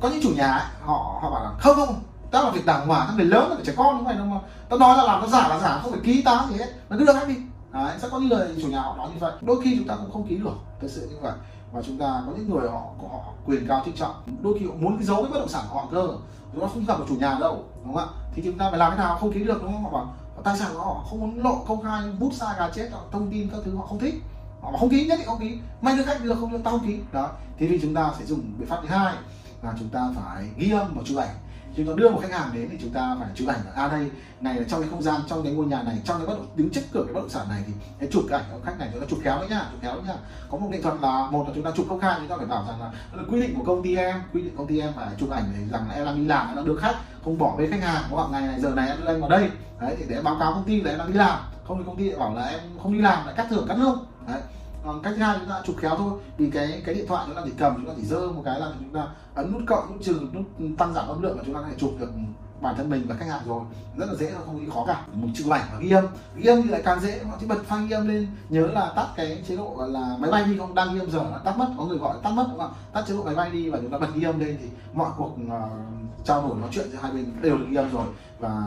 Có 0.00 0.08
những 0.08 0.22
chủ 0.22 0.30
nhà 0.36 0.52
ấy, 0.52 0.66
họ 0.80 1.18
họ 1.22 1.30
bảo 1.30 1.44
là 1.44 1.50
không 1.58 1.76
không 1.76 2.00
tao 2.30 2.44
làm 2.44 2.54
việc 2.54 2.66
đàng 2.66 2.86
hoàng 2.86 3.06
tao 3.08 3.16
người 3.16 3.26
lớn 3.26 3.44
tao 3.48 3.56
phải 3.56 3.64
trẻ 3.66 3.72
con 3.76 3.96
không 3.96 4.04
phải 4.04 4.14
đâu 4.14 4.26
mà 4.26 4.40
tao 4.68 4.78
nói 4.78 4.96
là 4.96 5.04
làm 5.04 5.20
nó 5.20 5.26
giả 5.26 5.48
là 5.48 5.58
giả 5.58 5.78
không 5.82 5.92
phải 5.92 6.00
ký 6.04 6.22
tao 6.22 6.48
gì 6.50 6.56
hết. 6.56 6.72
Nó 6.88 6.96
cứ 6.98 7.06
được 7.06 7.12
hết 7.12 7.28
đi. 7.28 7.36
Đấy 7.72 7.94
sẽ 7.98 8.08
có 8.08 8.18
những 8.18 8.28
người 8.28 8.48
chủ 8.62 8.68
nhà 8.68 8.80
họ 8.80 8.96
nói 8.96 9.08
như 9.08 9.18
vậy. 9.20 9.32
Đôi 9.40 9.60
khi 9.64 9.76
chúng 9.78 9.88
ta 9.88 9.96
cũng 9.96 10.12
không 10.12 10.26
ký 10.28 10.36
được. 10.36 10.54
Thật 10.80 10.88
sự 10.90 11.08
như 11.10 11.16
vậy 11.20 11.32
và 11.72 11.82
chúng 11.82 11.98
ta 11.98 12.22
có 12.26 12.32
những 12.36 12.50
người 12.50 12.68
họ 12.70 12.82
có 13.02 13.08
họ 13.08 13.32
quyền 13.46 13.66
cao 13.68 13.82
chức 13.84 13.96
trọng. 13.96 14.14
Đôi 14.42 14.58
khi 14.58 14.66
họ 14.66 14.74
muốn 14.80 15.02
giấu 15.02 15.16
cái 15.22 15.32
bất 15.32 15.38
động 15.38 15.48
sản 15.48 15.64
của 15.70 15.78
họ 15.78 15.88
cơ 15.90 16.08
chúng 16.52 16.60
ta 16.62 16.68
không 16.72 16.84
gặp 16.84 16.98
được 16.98 17.04
chủ 17.08 17.14
nhà 17.14 17.38
đâu, 17.40 17.64
đúng 17.84 17.94
không 17.94 18.08
ạ? 18.08 18.14
Thì 18.34 18.42
chúng 18.44 18.58
ta 18.58 18.70
phải 18.70 18.78
làm 18.78 18.92
thế 18.92 18.98
nào 18.98 19.18
không 19.20 19.32
ký 19.32 19.44
được, 19.44 19.62
đúng 19.62 19.72
không? 19.72 19.84
Họ 19.84 19.90
bảo 19.90 20.06
tài 20.44 20.58
sản 20.58 20.70
của 20.74 20.80
họ 20.80 21.04
không 21.10 21.20
muốn 21.20 21.42
lộ, 21.42 21.64
công 21.68 21.82
khai, 21.82 22.02
bút 22.18 22.32
xa 22.32 22.54
gà 22.58 22.70
chết 22.74 22.90
thông 23.12 23.30
tin 23.30 23.48
các 23.50 23.60
thứ 23.64 23.76
họ 23.76 23.86
không 23.86 23.98
thích. 23.98 24.14
Họ 24.60 24.72
không 24.80 24.88
ký, 24.88 25.06
nhất 25.06 25.16
định 25.18 25.26
không 25.26 25.40
ký. 25.40 25.58
May 25.80 25.96
được 25.96 26.02
khách, 26.06 26.24
được 26.24 26.36
không 26.40 26.52
được 26.52 26.60
tao 26.64 26.78
không 26.78 26.86
ký. 26.86 26.98
Đó 27.12 27.30
thì 27.58 27.78
chúng 27.82 27.94
ta 27.94 28.12
sẽ 28.18 28.24
dùng 28.24 28.40
biện 28.58 28.68
pháp 28.68 28.78
thứ 28.82 28.88
hai 28.88 29.14
là 29.62 29.74
chúng 29.78 29.88
ta 29.88 30.08
phải 30.14 30.50
ghi 30.56 30.70
âm 30.70 30.94
và 30.94 31.02
chụp 31.04 31.18
ảnh 31.18 31.34
chúng 31.76 31.86
ta 31.86 31.92
đưa 31.96 32.10
một 32.10 32.18
khách 32.22 32.32
hàng 32.32 32.50
đến 32.54 32.68
thì 32.70 32.78
chúng 32.80 32.90
ta 32.90 33.16
phải 33.20 33.28
chụp 33.34 33.48
ảnh 33.48 33.60
ở 33.74 33.84
à 33.84 33.88
đây 33.88 34.10
này 34.40 34.54
là 34.54 34.64
trong 34.68 34.80
cái 34.80 34.90
không 34.90 35.02
gian 35.02 35.20
trong 35.28 35.42
cái 35.42 35.52
ngôi 35.52 35.66
nhà 35.66 35.82
này 35.82 35.98
trong 36.04 36.18
cái 36.18 36.26
bất 36.26 36.34
động 36.38 36.46
đứng 36.56 36.70
trước 36.70 36.80
cửa 36.92 37.02
cái 37.04 37.14
bất 37.14 37.20
động 37.20 37.28
sản 37.28 37.48
này 37.48 37.62
thì 37.66 37.72
cái 37.98 38.08
chụp 38.12 38.24
cái 38.28 38.40
ảnh 38.40 38.48
của 38.52 38.58
khách 38.64 38.78
này 38.78 38.88
chúng 38.92 39.00
ta 39.00 39.06
chụp 39.10 39.18
khéo 39.22 39.38
đấy 39.38 39.48
nhá 39.50 39.62
chụp 39.72 39.80
khéo 39.82 39.94
đấy 39.94 40.02
nhá. 40.06 40.14
Có 40.50 40.58
một 40.58 40.68
nghệ 40.70 40.82
thuật 40.82 40.94
là 41.00 41.28
một 41.30 41.44
là 41.48 41.52
chúng 41.54 41.64
ta 41.64 41.70
chụp 41.76 41.86
công 41.88 42.00
khai 42.00 42.14
chúng 42.18 42.28
ta 42.28 42.36
phải 42.36 42.46
bảo 42.46 42.64
rằng 42.68 42.80
là, 42.80 42.90
là 43.12 43.22
quy 43.30 43.40
định 43.40 43.54
của 43.56 43.64
công 43.64 43.82
ty 43.82 43.96
em 43.96 44.16
quy 44.32 44.42
định 44.42 44.56
công 44.56 44.66
ty 44.66 44.80
em 44.80 44.92
phải 44.96 45.08
chụp 45.18 45.30
ảnh 45.30 45.44
để 45.52 45.64
rằng 45.70 45.88
là 45.88 45.94
em 45.94 46.04
đang 46.04 46.16
đi 46.16 46.24
làm 46.24 46.46
em 46.48 46.56
đang 46.56 46.64
được 46.64 46.78
khách 46.80 46.94
không 47.24 47.38
bỏ 47.38 47.56
bê 47.58 47.68
khách 47.70 47.82
hàng 47.82 48.02
có 48.10 48.28
ngày 48.32 48.42
này 48.42 48.60
giờ 48.60 48.70
này 48.74 48.88
em 48.88 49.04
đang 49.04 49.20
vào 49.20 49.30
đây. 49.30 49.50
Đấy 49.80 49.96
thì 49.98 50.04
để 50.08 50.22
báo 50.22 50.36
cáo 50.40 50.52
công 50.52 50.64
ty 50.64 50.80
là 50.80 50.90
em 50.90 50.98
đang 50.98 51.12
đi 51.12 51.18
làm 51.18 51.38
không 51.68 51.78
thì 51.78 51.84
công 51.86 51.96
ty 51.96 52.04
lại 52.04 52.18
bảo 52.18 52.34
là 52.34 52.44
em 52.44 52.60
không 52.82 52.92
đi 52.92 53.00
làm 53.00 53.26
lại 53.26 53.34
cắt 53.36 53.46
thưởng 53.50 53.66
cắt 53.68 53.76
lương. 53.78 54.06
Đấy 54.26 54.40
còn 54.86 55.02
cách 55.02 55.14
hai 55.18 55.36
chúng 55.38 55.48
ta 55.48 55.62
chụp 55.66 55.76
khéo 55.78 55.96
thôi. 55.96 56.20
Vì 56.38 56.50
cái 56.50 56.82
cái 56.86 56.94
điện 56.94 57.06
thoại 57.08 57.24
chúng 57.26 57.36
ta 57.36 57.42
chỉ 57.44 57.52
cầm 57.58 57.74
chúng 57.76 57.86
ta 57.86 57.92
chỉ 57.96 58.04
dơ 58.04 58.28
một 58.28 58.42
cái 58.44 58.60
là 58.60 58.72
chúng 58.78 58.94
ta 58.94 59.08
ấn 59.34 59.52
nút 59.52 59.62
cộng 59.66 59.92
nút 59.92 60.02
trừ 60.04 60.20
nút 60.34 60.44
tăng 60.78 60.94
giảm 60.94 61.08
âm 61.08 61.22
lượng 61.22 61.36
và 61.36 61.42
chúng 61.46 61.54
ta 61.54 61.60
có 61.60 61.66
thể 61.68 61.74
chụp 61.78 61.90
được 61.98 62.10
bản 62.60 62.74
thân 62.76 62.90
mình 62.90 63.06
và 63.08 63.14
khách 63.18 63.26
hàng 63.28 63.42
rồi. 63.46 63.62
Rất 63.96 64.06
là 64.08 64.14
dễ 64.14 64.32
thôi 64.32 64.42
không 64.46 64.54
có 64.54 64.60
gì 64.60 64.70
khó 64.74 64.84
cả. 64.86 65.06
Một 65.12 65.28
chụp 65.34 65.50
ảnh 65.50 65.64
và 65.72 65.78
ghi 65.80 65.90
âm. 65.90 66.04
Ghi 66.36 66.46
âm 66.46 66.62
thì 66.62 66.68
lại 66.68 66.82
càng 66.84 67.00
dễ. 67.00 67.24
Họ 67.24 67.36
chỉ 67.40 67.46
bật 67.46 67.64
phanh 67.64 67.88
ghi 67.88 67.94
âm 67.94 68.08
lên. 68.08 68.26
Nhớ 68.48 68.66
là 68.66 68.92
tắt 68.96 69.06
cái 69.16 69.42
chế 69.48 69.56
độ 69.56 69.86
là 69.88 70.16
máy 70.18 70.30
bay 70.30 70.44
đi 70.44 70.58
không 70.58 70.74
đang 70.74 70.94
ghi 70.94 71.00
âm 71.00 71.10
giờ 71.10 71.22
là 71.22 71.38
tắt 71.38 71.58
mất. 71.58 71.68
Có 71.78 71.84
người 71.84 71.98
gọi 71.98 72.16
tắt 72.22 72.30
mất 72.30 72.46
đúng 72.50 72.58
không 72.58 72.72
tắt 72.92 73.04
chế 73.08 73.14
độ 73.14 73.22
máy 73.22 73.34
bay 73.34 73.50
đi 73.50 73.70
và 73.70 73.78
chúng 73.82 73.90
ta 73.90 73.98
bật 73.98 74.08
ghi 74.14 74.22
âm 74.22 74.40
lên 74.40 74.58
thì 74.60 74.68
mọi 74.92 75.10
cuộc 75.16 75.36
uh, 75.46 75.50
trao 76.26 76.48
đổi 76.48 76.58
nói 76.60 76.68
chuyện 76.72 76.90
giữa 76.92 76.98
hai 77.02 77.12
bên 77.12 77.32
đều 77.42 77.58
được 77.58 77.66
ghi 77.70 77.76
âm 77.76 77.90
rồi. 77.90 78.06
Và 78.38 78.62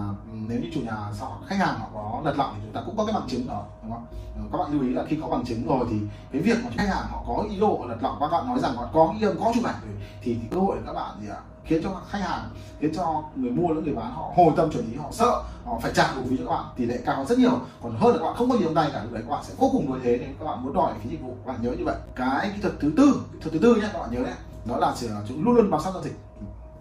nếu 0.48 0.60
như 0.60 0.70
chủ 0.74 0.82
nhà 0.82 0.98
sau 1.14 1.42
khách 1.48 1.56
hàng 1.56 1.80
họ 1.80 1.88
có 1.94 2.22
lật 2.26 2.38
lọng 2.38 2.52
thì 2.56 2.62
chúng 2.64 2.74
ta 2.74 2.82
cũng 2.86 2.98
có 2.98 3.06
cái 3.06 3.14
bằng 3.14 3.28
chứng 3.28 3.48
đó 3.48 3.64
đúng 3.84 3.92
không? 3.92 4.06
Ờ, 4.36 4.42
các 4.52 4.58
bạn 4.58 4.74
lưu 4.74 4.82
ý 4.82 4.90
là 4.90 5.04
khi 5.08 5.18
có 5.22 5.28
bằng 5.28 5.46
chứng 5.46 5.68
rồi 5.68 5.88
thì 5.90 5.98
cái 6.32 6.42
việc 6.42 6.58
mà 6.64 6.70
khách 6.78 6.88
hàng 6.88 7.06
họ 7.10 7.24
có 7.28 7.44
ý 7.50 7.60
đồ 7.60 7.86
lật 7.90 7.98
lọng 8.02 8.18
các 8.20 8.28
bạn 8.32 8.48
nói 8.48 8.60
rằng 8.60 8.76
họ 8.76 8.90
có 8.94 9.14
ghi 9.20 9.28
âm 9.28 9.40
có 9.40 9.52
chụp 9.56 9.64
ảnh 9.64 9.76
thì, 9.84 9.90
thì 10.22 10.38
cơ 10.52 10.60
hội 10.60 10.78
các 10.86 10.94
bạn 10.94 11.12
gì 11.22 11.28
ạ? 11.30 11.38
Khiến 11.64 11.84
cho 11.84 12.02
khách 12.10 12.20
hàng 12.20 12.50
khiến 12.80 12.92
cho 12.96 13.24
người 13.36 13.52
mua 13.52 13.74
lẫn 13.74 13.84
người 13.84 13.96
bán 13.96 14.12
họ 14.12 14.32
hồi 14.36 14.54
tâm 14.58 14.72
chuẩn 14.72 14.92
ý 14.92 14.98
họ 14.98 15.12
sợ 15.12 15.44
họ 15.66 15.80
phải 15.82 15.92
trả 15.96 16.16
đủ 16.16 16.22
phí 16.30 16.38
cho 16.38 16.44
các 16.46 16.52
bạn 16.52 16.66
tỷ 16.76 16.86
lệ 16.86 17.00
cao 17.06 17.16
hơn 17.16 17.28
rất 17.28 17.38
nhiều. 17.38 17.60
Còn 17.84 17.96
hơn 18.00 18.12
là 18.12 18.18
các 18.18 18.26
bạn 18.26 18.36
không 18.36 18.50
có 18.50 18.58
gì 18.58 18.64
trong 18.66 18.76
tay 18.76 18.90
cả 18.94 19.04
lúc 19.04 19.14
đấy 19.14 19.24
các 19.28 19.32
bạn 19.32 19.44
sẽ 19.44 19.54
vô 19.58 19.70
cùng 19.72 19.92
đối 19.92 20.00
thế 20.00 20.18
nên 20.18 20.36
các 20.40 20.46
bạn 20.46 20.64
muốn 20.64 20.74
đòi 20.74 20.94
phí 21.04 21.10
dịch 21.10 21.22
vụ 21.22 21.36
các 21.46 21.52
bạn 21.52 21.62
nhớ 21.62 21.72
như 21.72 21.86
vậy. 21.86 21.96
Cái 22.16 22.52
kỹ 22.56 22.62
thuật 22.62 22.74
thứ 22.80 22.92
tư 22.98 23.22
kỹ 23.32 23.40
thuật 23.42 23.54
thứ 23.54 23.60
tư 23.60 23.76
nhé 23.76 23.90
các 23.94 24.00
bạn 24.00 24.12
nhớ 24.12 24.24
đấy 24.24 24.34
đó 24.66 24.78
là 24.78 24.94
chúng 25.28 25.44
luôn 25.44 25.56
luôn 25.56 25.72
bám 25.72 25.82
sát 25.82 25.92
giao 25.94 26.04
dịch 26.04 26.20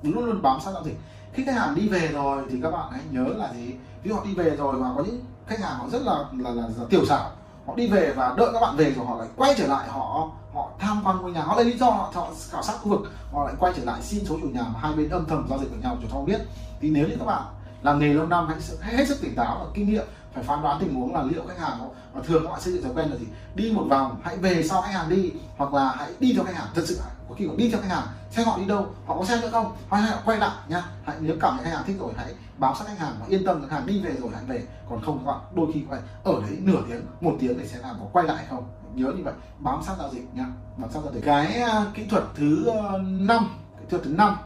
luôn 0.03 0.25
luôn 0.25 0.43
bám 0.43 0.61
sát 0.61 0.71
giao 0.73 0.85
dịch. 0.85 0.97
Khi 1.33 1.45
khách 1.45 1.55
hàng 1.55 1.75
đi 1.75 1.89
về 1.89 2.09
rồi 2.09 2.45
thì 2.51 2.61
các 2.63 2.71
bạn 2.71 2.89
hãy 2.93 3.01
nhớ 3.11 3.25
là 3.37 3.53
gì? 3.53 3.75
Ví 4.03 4.09
dụ 4.11 4.15
họ 4.15 4.25
đi 4.25 4.35
về 4.35 4.57
rồi 4.57 4.77
và 4.77 4.93
có 4.97 5.03
những 5.03 5.21
khách 5.47 5.61
hàng 5.61 5.79
họ 5.79 5.89
rất 5.89 6.03
là 6.03 6.25
là, 6.39 6.51
là, 6.51 6.63
là 6.63 6.85
tiểu 6.91 7.07
xảo 7.07 7.31
họ 7.67 7.75
đi 7.75 7.89
về 7.89 8.13
và 8.17 8.35
đợi 8.37 8.51
các 8.53 8.61
bạn 8.61 8.77
về 8.77 8.93
rồi 8.93 9.07
họ 9.07 9.17
lại 9.17 9.29
quay 9.37 9.55
trở 9.59 9.67
lại 9.67 9.89
họ 9.89 10.31
họ 10.55 10.71
tham 10.79 11.01
quan 11.05 11.17
ngôi 11.23 11.33
nhà 11.33 11.43
họ 11.43 11.57
lấy 11.57 11.65
lý 11.65 11.79
do 11.79 11.91
họ, 11.91 12.13
họ 12.15 12.31
khảo 12.51 12.63
sát 12.63 12.73
khu 12.83 12.89
vực 12.89 13.01
họ 13.33 13.45
lại 13.45 13.55
quay 13.59 13.73
trở 13.77 13.85
lại 13.85 14.03
xin 14.03 14.25
số 14.25 14.37
chủ 14.43 14.49
nhà 14.49 14.63
mà 14.63 14.81
hai 14.81 14.93
bên 14.93 15.09
âm 15.09 15.27
thầm 15.27 15.47
giao 15.51 15.59
dịch 15.59 15.71
với 15.71 15.79
nhau 15.79 15.97
cho 16.03 16.09
họ 16.19 16.25
biết. 16.25 16.41
Thì 16.81 16.91
nếu 16.91 17.09
như 17.09 17.17
các 17.19 17.25
bạn 17.25 17.43
làm 17.83 17.99
nghề 17.99 18.15
lâu 18.15 18.27
năm 18.27 18.49
hãy 18.81 18.95
hết 18.95 19.09
sức 19.09 19.19
tỉnh 19.23 19.35
táo 19.35 19.59
và 19.61 19.67
kinh 19.75 19.89
nghiệm 19.89 20.07
phải 20.35 20.45
phán 20.45 20.63
đoán 20.63 20.81
tình 20.81 20.95
huống 20.95 21.15
là 21.15 21.23
liệu 21.23 21.43
khách 21.49 21.59
hàng 21.59 21.91
và 22.13 22.23
thường 22.23 22.43
các 22.45 22.51
bạn 22.51 22.61
xây 22.61 22.73
dựng 22.73 22.83
thói 22.83 22.93
quen 22.95 23.11
là 23.11 23.17
gì? 23.17 23.27
Đi 23.55 23.73
một 23.73 23.85
vòng 23.91 24.21
hãy 24.25 24.37
về 24.37 24.63
sau 24.63 24.83
khách 24.83 24.93
hàng 24.93 25.09
đi 25.09 25.33
hoặc 25.57 25.75
là 25.75 25.95
hãy 25.97 26.13
đi 26.19 26.33
theo 26.35 26.45
khách 26.45 26.57
hàng. 26.57 26.67
Thật 26.75 26.83
sự 26.87 27.01
có 27.29 27.35
khi 27.35 27.47
còn 27.47 27.57
đi 27.57 27.71
theo 27.71 27.81
khách 27.81 27.91
hàng 27.91 28.07
xem 28.31 28.47
họ 28.47 28.59
đi 28.59 28.65
đâu 28.65 28.87
họ 29.07 29.17
có 29.19 29.25
xem 29.25 29.41
nữa 29.41 29.49
không? 29.53 29.77
Hoặc 29.89 30.01
hãy 30.01 30.19
quay 30.25 30.39
lại 30.39 30.57
nhá 30.69 30.83
hãy 31.05 31.17
nếu 31.21 31.37
cảm 31.41 31.57
thấy 31.57 31.65
khách 31.65 31.77
hàng 31.77 31.85
thích 31.87 31.97
rồi 31.99 32.13
hãy 32.17 32.35
báo 32.59 32.75
sát 32.75 32.85
khách 32.87 32.99
hàng 32.99 33.15
và 33.21 33.27
yên 33.29 33.45
tâm 33.45 33.61
khách 33.63 33.77
hàng 33.77 33.87
đi 33.87 34.03
về 34.03 34.17
rồi 34.21 34.31
hãy 34.35 34.45
về. 34.45 34.63
Còn 34.91 35.03
không 35.05 35.19
các 35.19 35.33
bạn 35.33 35.41
đôi 35.55 35.67
khi 35.75 35.83
phải 35.91 36.01
ở 36.25 36.33
đấy 36.43 36.59
nửa 36.61 36.83
tiếng 36.89 37.01
một 37.21 37.37
tiếng 37.41 37.59
để 37.59 37.67
xem 37.67 37.83
là 37.83 37.95
có 38.01 38.07
quay 38.13 38.27
lại 38.27 38.45
không. 38.51 38.69
Nhớ 38.95 39.13
như 39.17 39.23
vậy 39.25 39.35
bám 39.59 39.83
sát 39.83 39.95
giao 39.99 40.11
dịch 40.13 40.35
nhá 40.35 40.47
bám 40.77 40.91
sát 40.93 41.01
giao 41.05 41.13
dịch. 41.13 41.25
Cái 41.25 41.63
uh, 41.63 41.95
kỹ 41.95 42.07
thuật 42.11 42.25
thứ 42.35 42.67
uh, 42.69 43.01
năm 43.03 43.49
kỹ 43.81 43.85
thuật 43.91 44.03
thứ 44.03 44.11
năm 44.11 44.37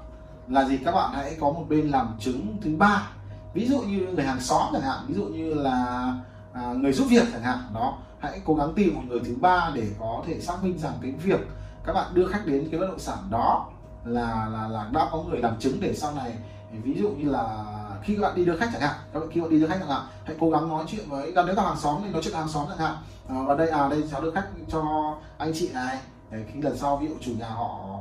là 0.48 0.64
gì? 0.64 0.78
Các 0.84 0.92
bạn 0.92 1.10
hãy 1.14 1.36
có 1.40 1.50
một 1.50 1.64
bên 1.68 1.88
làm 1.88 2.16
chứng 2.20 2.56
thứ 2.62 2.76
ba 2.76 3.10
ví 3.54 3.68
dụ 3.68 3.80
như 3.80 3.98
người 4.14 4.24
hàng 4.24 4.40
xóm 4.40 4.68
chẳng 4.72 4.82
hạn 4.82 5.04
ví 5.08 5.14
dụ 5.14 5.24
như 5.24 5.54
là 5.54 6.06
à, 6.52 6.72
người 6.72 6.92
giúp 6.92 7.06
việc 7.10 7.24
chẳng 7.32 7.42
hạn 7.42 7.58
đó. 7.74 7.98
Hãy 8.18 8.40
cố 8.44 8.54
gắng 8.54 8.72
tìm 8.74 8.94
một 8.94 9.02
người 9.08 9.20
thứ 9.24 9.36
ba 9.40 9.72
để 9.74 9.86
có 10.00 10.22
thể 10.26 10.40
xác 10.40 10.64
minh 10.64 10.78
rằng 10.78 10.92
cái 11.02 11.10
việc 11.10 11.40
các 11.86 11.92
bạn 11.92 12.14
đưa 12.14 12.26
khách 12.26 12.46
đến 12.46 12.68
cái 12.70 12.80
bất 12.80 12.86
động 12.86 12.98
sản 12.98 13.18
đó 13.30 13.68
là 14.04 14.48
là 14.52 14.68
là 14.68 14.88
đã 14.92 15.08
có 15.12 15.22
người 15.22 15.38
làm 15.38 15.58
chứng 15.58 15.80
để 15.80 15.94
sau 15.94 16.14
này 16.14 16.34
ví 16.72 16.94
dụ 17.02 17.08
như 17.10 17.30
là 17.30 17.64
khi 18.02 18.14
các 18.14 18.22
bạn 18.22 18.34
đi 18.36 18.44
đưa 18.44 18.56
khách 18.56 18.68
chẳng 18.72 18.80
hạn 18.80 18.94
các 19.12 19.20
bạn 19.20 19.28
khi 19.32 19.40
bạn 19.40 19.50
đi 19.50 19.60
đưa 19.60 19.68
khách 19.68 19.78
chẳng 19.80 19.88
hạn 19.88 20.02
hãy 20.24 20.36
cố 20.40 20.50
gắng 20.50 20.68
nói 20.68 20.84
chuyện 20.88 21.08
với 21.08 21.32
gần 21.32 21.46
nếu 21.46 21.56
các 21.56 21.62
hàng 21.62 21.76
xóm 21.76 22.00
thì 22.04 22.10
nói 22.10 22.22
chuyện 22.24 22.34
hàng 22.34 22.48
xóm 22.48 22.66
chẳng 22.68 22.78
hạn. 22.78 22.96
Ờ, 23.28 23.34
à, 23.34 23.42
và 23.46 23.54
đây 23.54 23.68
à 23.68 23.88
đây 23.88 24.02
cháu 24.10 24.20
đưa 24.20 24.30
khách 24.30 24.46
cho 24.68 24.82
anh 25.38 25.52
chị 25.54 25.70
này. 25.74 25.98
Để 26.30 26.44
khi 26.52 26.62
lần 26.62 26.76
sau 26.76 26.96
ví 26.96 27.08
dụ 27.08 27.14
chủ 27.20 27.32
nhà 27.38 27.48
họ, 27.48 27.98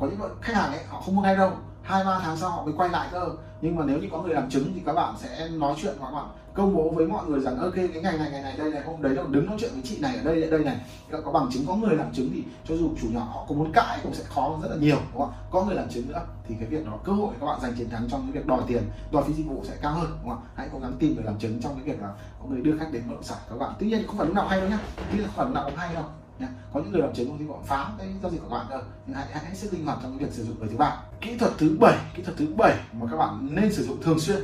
có 0.00 0.06
những 0.06 0.20
khách 0.40 0.54
hàng 0.54 0.72
ấy 0.72 0.84
họ 0.88 1.00
không 1.00 1.14
muốn 1.14 1.24
ngay 1.24 1.36
đâu 1.36 1.52
hai, 1.84 2.04
ba 2.04 2.18
tháng 2.22 2.36
sau 2.36 2.50
họ 2.50 2.64
mới 2.64 2.74
quay 2.76 2.88
lại 2.88 3.08
cơ. 3.12 3.28
Nhưng 3.60 3.76
mà 3.76 3.84
nếu 3.84 3.98
như 3.98 4.08
có 4.12 4.22
người 4.22 4.34
làm 4.34 4.50
chứng 4.50 4.72
thì 4.74 4.82
các 4.86 4.92
bạn 4.92 5.14
sẽ 5.18 5.48
nói 5.48 5.74
chuyện 5.82 5.94
và 6.00 6.06
các 6.06 6.12
bạn 6.16 6.26
công 6.54 6.76
bố 6.76 6.90
với 6.90 7.06
mọi 7.06 7.26
người 7.26 7.40
rằng, 7.40 7.58
ok, 7.58 7.74
cái 7.74 8.02
ngày 8.02 8.18
này 8.18 8.30
ngày 8.30 8.42
này, 8.42 8.54
đây 8.58 8.70
này, 8.70 8.82
hôm 8.86 9.02
đấy 9.02 9.14
là 9.14 9.22
đứng 9.30 9.46
nói 9.46 9.56
chuyện 9.60 9.70
với 9.72 9.82
chị 9.84 9.98
này 10.00 10.16
ở 10.16 10.22
đây 10.22 10.50
đây 10.50 10.64
này. 10.64 10.76
Các 11.10 11.20
có 11.24 11.32
bằng 11.32 11.48
chứng, 11.52 11.66
có 11.66 11.74
người 11.74 11.96
làm 11.96 12.12
chứng 12.12 12.30
thì 12.32 12.44
cho 12.64 12.76
dù 12.76 12.90
chủ 13.00 13.08
nhỏ 13.10 13.20
họ 13.20 13.44
có 13.48 13.54
muốn 13.54 13.72
cãi 13.72 13.98
cũng 14.02 14.14
sẽ 14.14 14.24
khó 14.24 14.58
rất 14.62 14.68
là 14.70 14.76
nhiều, 14.76 14.96
đúng 15.12 15.22
không 15.22 15.32
có 15.50 15.64
người 15.64 15.74
làm 15.74 15.88
chứng 15.88 16.08
nữa 16.08 16.20
thì 16.48 16.54
cái 16.60 16.68
việc 16.68 16.86
đó 16.86 16.92
cơ 17.04 17.12
hội 17.12 17.34
các 17.40 17.46
bạn 17.46 17.60
giành 17.60 17.74
chiến 17.74 17.90
thắng 17.90 18.08
trong 18.10 18.22
cái 18.22 18.32
việc 18.32 18.46
đòi 18.46 18.60
tiền, 18.66 18.82
đòi 19.12 19.24
phí 19.24 19.32
dịch 19.34 19.46
vụ 19.46 19.62
sẽ 19.64 19.76
cao 19.82 19.94
hơn, 19.94 20.18
đúng 20.22 20.30
không 20.30 20.42
hãy 20.54 20.68
cố 20.72 20.78
gắng 20.78 20.92
tìm 20.98 21.14
người 21.14 21.24
làm 21.24 21.38
chứng 21.38 21.60
trong 21.62 21.74
cái 21.74 21.84
việc 21.84 22.02
là 22.02 22.08
có 22.40 22.46
người 22.46 22.60
đưa 22.60 22.78
khách 22.78 22.92
đến 22.92 23.02
bất 23.06 23.14
động 23.14 23.22
sản 23.22 23.38
các 23.50 23.58
bạn, 23.58 23.72
tuy 23.78 23.86
nhiên 23.86 24.06
không 24.06 24.16
phải 24.16 24.26
lúc 24.26 24.34
nào 24.34 24.48
hay 24.48 24.60
đâu 24.60 24.68
nhá. 24.68 24.78
Tuy 24.96 25.18
nhiên 25.18 25.26
không 25.26 25.36
phải 25.36 25.46
lúc 25.46 25.54
nào 25.54 25.64
cũng 25.64 25.76
hay 25.76 25.94
đâu 25.94 26.04
nhá. 26.38 26.48
có 26.72 26.80
những 26.80 26.92
người 26.92 27.00
làm 27.00 27.14
chứng 27.14 27.38
thì 27.38 27.44
họ 27.48 27.54
phá 27.64 27.90
cái 27.98 28.08
giao 28.22 28.30
dịch 28.30 28.40
của 28.42 28.48
bạn 28.48 28.66
thôi 28.70 28.82
nhưng 29.06 29.16
hãy 29.16 29.26
hãy 29.32 29.54
sức 29.54 29.72
linh 29.72 29.86
hoạt 29.86 29.98
trong 30.02 30.18
việc 30.18 30.32
sử 30.32 30.44
dụng 30.44 30.58
người 30.58 30.68
thứ 30.68 30.76
ba. 30.76 30.96
Kỹ 31.20 31.38
thuật 31.38 31.52
thứ 31.58 31.76
bảy, 31.80 31.98
kỹ 32.14 32.22
thuật 32.22 32.36
thứ 32.36 32.46
bảy 32.56 32.74
mà 32.92 33.06
các 33.10 33.16
bạn 33.16 33.48
nên 33.52 33.72
sử 33.72 33.86
dụng 33.86 34.02
thường 34.02 34.20
xuyên 34.20 34.38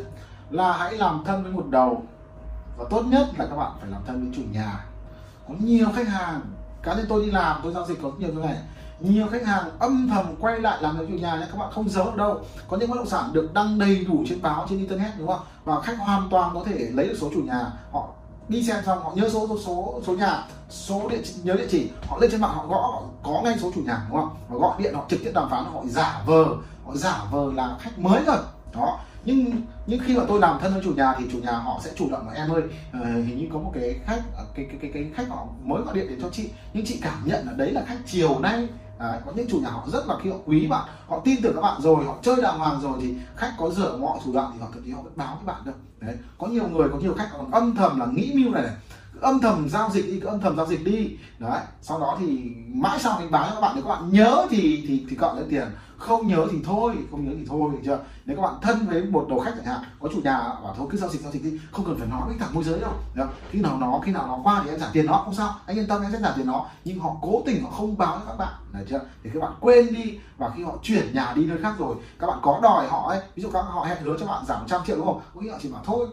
là 0.51 0.73
hãy 0.73 0.93
làm 0.97 1.23
thân 1.27 1.43
với 1.43 1.53
một 1.53 1.67
đầu 1.71 2.03
và 2.79 2.85
tốt 2.91 3.03
nhất 3.03 3.29
là 3.39 3.47
các 3.47 3.57
bạn 3.57 3.73
phải 3.81 3.91
làm 3.91 4.03
thân 4.07 4.21
với 4.21 4.31
chủ 4.37 4.43
nhà. 4.53 4.85
Có 5.49 5.55
nhiều 5.59 5.87
khách 5.95 6.09
hàng, 6.09 6.41
cá 6.83 6.95
nhân 6.95 7.07
tôi 7.09 7.25
đi 7.27 7.31
làm, 7.31 7.61
tôi 7.63 7.73
giao 7.73 7.87
dịch 7.87 7.99
có 8.03 8.13
nhiều 8.19 8.33
như 8.33 8.41
này. 8.41 8.57
Nhiều 9.01 9.27
khách 9.31 9.47
hàng 9.47 9.71
âm 9.79 10.09
thầm 10.09 10.37
quay 10.41 10.61
lại 10.61 10.83
làm 10.83 10.97
với 10.97 11.07
chủ 11.07 11.15
nhà 11.15 11.37
nhé 11.37 11.47
các 11.53 11.59
bạn 11.59 11.71
không 11.73 11.89
giấu 11.89 12.05
được 12.05 12.17
đâu. 12.17 12.41
Có 12.69 12.77
những 12.77 12.91
bất 12.91 12.97
động 12.97 13.07
sản 13.07 13.31
được 13.33 13.55
đăng 13.55 13.79
đầy 13.79 14.05
đủ 14.05 14.25
trên 14.29 14.43
báo, 14.43 14.67
trên 14.71 14.79
internet, 14.79 15.13
đúng 15.19 15.29
không? 15.29 15.41
Và 15.65 15.81
khách 15.81 15.99
hoàn 15.99 16.29
toàn 16.31 16.55
có 16.55 16.65
thể 16.67 16.91
lấy 16.93 17.09
được 17.09 17.17
số 17.21 17.31
chủ 17.35 17.43
nhà 17.43 17.73
họ 17.93 18.09
đi 18.51 18.63
xem 18.63 18.77
xong 18.87 19.03
họ 19.03 19.13
nhớ 19.15 19.29
số 19.33 19.49
số 19.49 19.59
số, 19.59 20.01
số 20.07 20.13
nhà 20.13 20.45
số 20.71 21.09
địa 21.09 21.21
chỉ, 21.25 21.35
nhớ 21.43 21.55
địa 21.55 21.67
chỉ 21.71 21.91
họ 22.07 22.19
lên 22.21 22.31
trên 22.31 22.41
mạng 22.41 22.55
họ 22.55 22.67
gõ 22.67 22.81
họ 22.81 23.03
có 23.23 23.41
ngay 23.45 23.57
số 23.61 23.71
chủ 23.75 23.81
nhà 23.81 24.07
đúng 24.09 24.19
không? 24.19 24.37
Họ 24.49 24.59
gọi 24.59 24.83
điện 24.83 24.95
họ 24.95 25.05
trực 25.09 25.21
tiếp 25.25 25.31
đàm 25.35 25.51
phán 25.51 25.65
họ 25.65 25.83
giả 25.87 26.23
vờ 26.27 26.45
họ 26.87 26.97
giả 26.97 27.25
vờ 27.31 27.53
là 27.55 27.77
khách 27.81 27.99
mới 27.99 28.25
rồi. 28.27 28.39
Đó. 28.75 28.99
Nhưng 29.25 29.53
nhưng 29.87 30.01
khi 30.05 30.17
mà 30.17 30.25
tôi 30.29 30.41
làm 30.41 30.59
thân 30.61 30.73
với 30.73 30.83
chủ 30.85 30.93
nhà 30.95 31.15
thì 31.19 31.25
chủ 31.33 31.39
nhà 31.39 31.53
họ 31.53 31.81
sẽ 31.85 31.91
chủ 31.97 32.11
động 32.11 32.29
là 32.29 32.35
em 32.35 32.51
ơi 32.51 32.63
uh, 33.01 33.27
hình 33.27 33.39
như 33.39 33.47
có 33.53 33.59
một 33.59 33.71
cái 33.75 34.01
khách 34.07 34.23
ờ, 34.37 34.45
cái 34.55 34.67
cái 34.69 34.79
cái 34.83 34.91
cái 34.95 35.11
khách 35.15 35.29
họ 35.29 35.47
mới 35.63 35.83
gọi 35.83 35.95
điện 35.95 36.09
đến 36.09 36.19
cho 36.23 36.29
chị 36.33 36.51
nhưng 36.75 36.87
chị 36.87 36.99
cảm 37.03 37.23
nhận 37.25 37.47
là 37.47 37.53
đấy 37.53 37.73
là 37.73 37.83
khách 37.87 37.99
chiều 38.07 38.39
nay. 38.39 38.69
Đấy, 39.01 39.19
có 39.27 39.33
những 39.37 39.47
chủ 39.51 39.61
nhà 39.61 39.71
họ 39.71 39.85
rất 39.93 40.07
là 40.09 40.17
khi 40.23 40.31
họ 40.31 40.37
quý 40.47 40.67
bạn 40.67 40.89
họ 41.09 41.21
tin 41.25 41.43
tưởng 41.43 41.55
các 41.55 41.61
bạn 41.61 41.81
rồi 41.81 42.05
họ 42.05 42.17
chơi 42.23 42.37
đàng 42.43 42.59
hoàng 42.59 42.81
rồi 42.81 42.99
thì 43.01 43.15
khách 43.37 43.53
có 43.59 43.71
dở 43.71 43.97
mọi 43.97 44.19
thủ 44.25 44.33
đoạn 44.33 44.51
thì 44.55 44.61
họ 44.61 44.69
thậm 44.75 44.83
chí 44.85 44.91
họ 44.91 45.03
vẫn 45.03 45.13
báo 45.17 45.35
với 45.37 45.45
bạn 45.45 45.65
đâu 45.65 45.75
đấy 46.01 46.17
có 46.39 46.47
nhiều 46.47 46.69
người 46.69 46.89
có 46.89 46.99
nhiều 46.99 47.15
khách 47.15 47.29
còn 47.33 47.51
âm 47.51 47.75
thầm 47.75 48.01
là 48.01 48.07
nghĩ 48.07 48.33
mưu 48.35 48.53
này 48.53 48.63
này 48.63 48.73
âm 49.21 49.41
thầm 49.41 49.69
giao 49.69 49.91
dịch 49.91 50.07
đi, 50.07 50.21
cứ 50.21 50.27
âm 50.27 50.41
thầm 50.41 50.57
giao 50.57 50.67
dịch 50.67 50.85
đi. 50.85 51.17
Đấy, 51.39 51.61
sau 51.83 52.01
đó 52.01 52.17
thì 52.21 52.53
mãi 52.75 52.99
sau 52.99 53.19
mình 53.21 53.31
báo 53.31 53.47
cho 53.49 53.55
các 53.55 53.61
bạn, 53.61 53.73
nếu 53.75 53.85
các 53.85 53.91
bạn 53.91 54.13
nhớ 54.13 54.47
thì 54.51 54.85
thì 54.89 55.07
thì 55.11 55.17
cộng 55.17 55.37
lên 55.37 55.47
tiền. 55.51 55.69
Không 55.99 56.27
nhớ 56.27 56.47
thì 56.51 56.59
thôi, 56.65 56.95
không 57.11 57.25
nhớ 57.25 57.35
thì 57.39 57.47
thôi, 57.49 57.71
được 57.73 57.79
chưa? 57.85 57.99
Nếu 58.25 58.37
các 58.37 58.43
bạn 58.43 58.55
thân 58.63 58.87
với 58.87 59.05
một 59.05 59.27
đầu 59.29 59.41
khách 59.41 59.53
chẳng 59.57 59.65
hạn, 59.65 59.81
có 60.01 60.09
chủ 60.13 60.21
nhà 60.25 60.39
bảo 60.39 60.75
thôi, 60.77 60.87
cứ 60.91 60.99
giao 60.99 61.11
dịch 61.11 61.23
giao 61.23 61.33
dịch 61.33 61.45
đi. 61.45 61.61
Không 61.73 61.85
cần 61.85 61.97
phải 61.99 62.09
nói 62.09 62.21
với 62.27 62.37
thằng 62.39 62.55
môi 62.55 62.65
giới 62.65 62.81
đâu, 62.81 62.93
được. 63.15 63.27
khi 63.51 63.61
nào 63.61 63.79
nó, 63.79 64.01
khi 64.05 64.13
nào 64.13 64.27
nó 64.27 64.39
qua 64.43 64.63
thì 64.65 64.71
em 64.71 64.81
trả 64.81 64.87
tiền 64.93 65.07
nó, 65.07 65.23
không 65.25 65.35
sao. 65.35 65.55
Anh 65.67 65.77
yên 65.77 65.87
tâm, 65.87 66.03
em 66.03 66.13
sẽ 66.13 66.19
trả 66.23 66.33
tiền 66.37 66.47
nó. 66.47 66.67
Nhưng 66.85 66.99
họ 66.99 67.17
cố 67.23 67.43
tình 67.47 67.63
họ 67.63 67.71
không 67.71 67.99
báo 67.99 68.19
cho 68.19 68.25
các 68.27 68.37
bạn, 68.39 68.55
được 68.73 68.87
chưa? 68.91 69.01
Thì 69.25 69.31
các 69.35 69.41
bạn 69.41 69.53
quên 69.61 69.95
đi, 69.95 70.19
và 70.39 70.51
khi 70.57 70.65
họ 70.65 70.73
chuyển 70.83 71.15
nhà 71.15 71.33
đi 71.37 71.47
nơi 71.47 71.59
khác 71.63 71.75
rồi, 71.79 71.97
các 72.19 72.27
bạn 72.27 72.39
có 72.43 72.61
đòi 72.63 72.89
họ 72.89 73.09
ấy, 73.09 73.21
ví 73.35 73.43
dụ 73.43 73.51
các 73.53 73.63
họ 73.63 73.85
hẹn 73.85 73.99
hứa 74.03 74.17
cho 74.21 74.27
bạn 74.27 74.45
giảm 74.47 74.61
trăm 74.69 74.81
triệu 74.87 74.97
đúng 74.97 75.07
không? 75.07 75.21
Có 75.35 75.41
khi 75.41 75.49
họ 75.49 75.59
chỉ 75.63 75.69
bảo 75.73 75.83
thôi, 75.85 76.07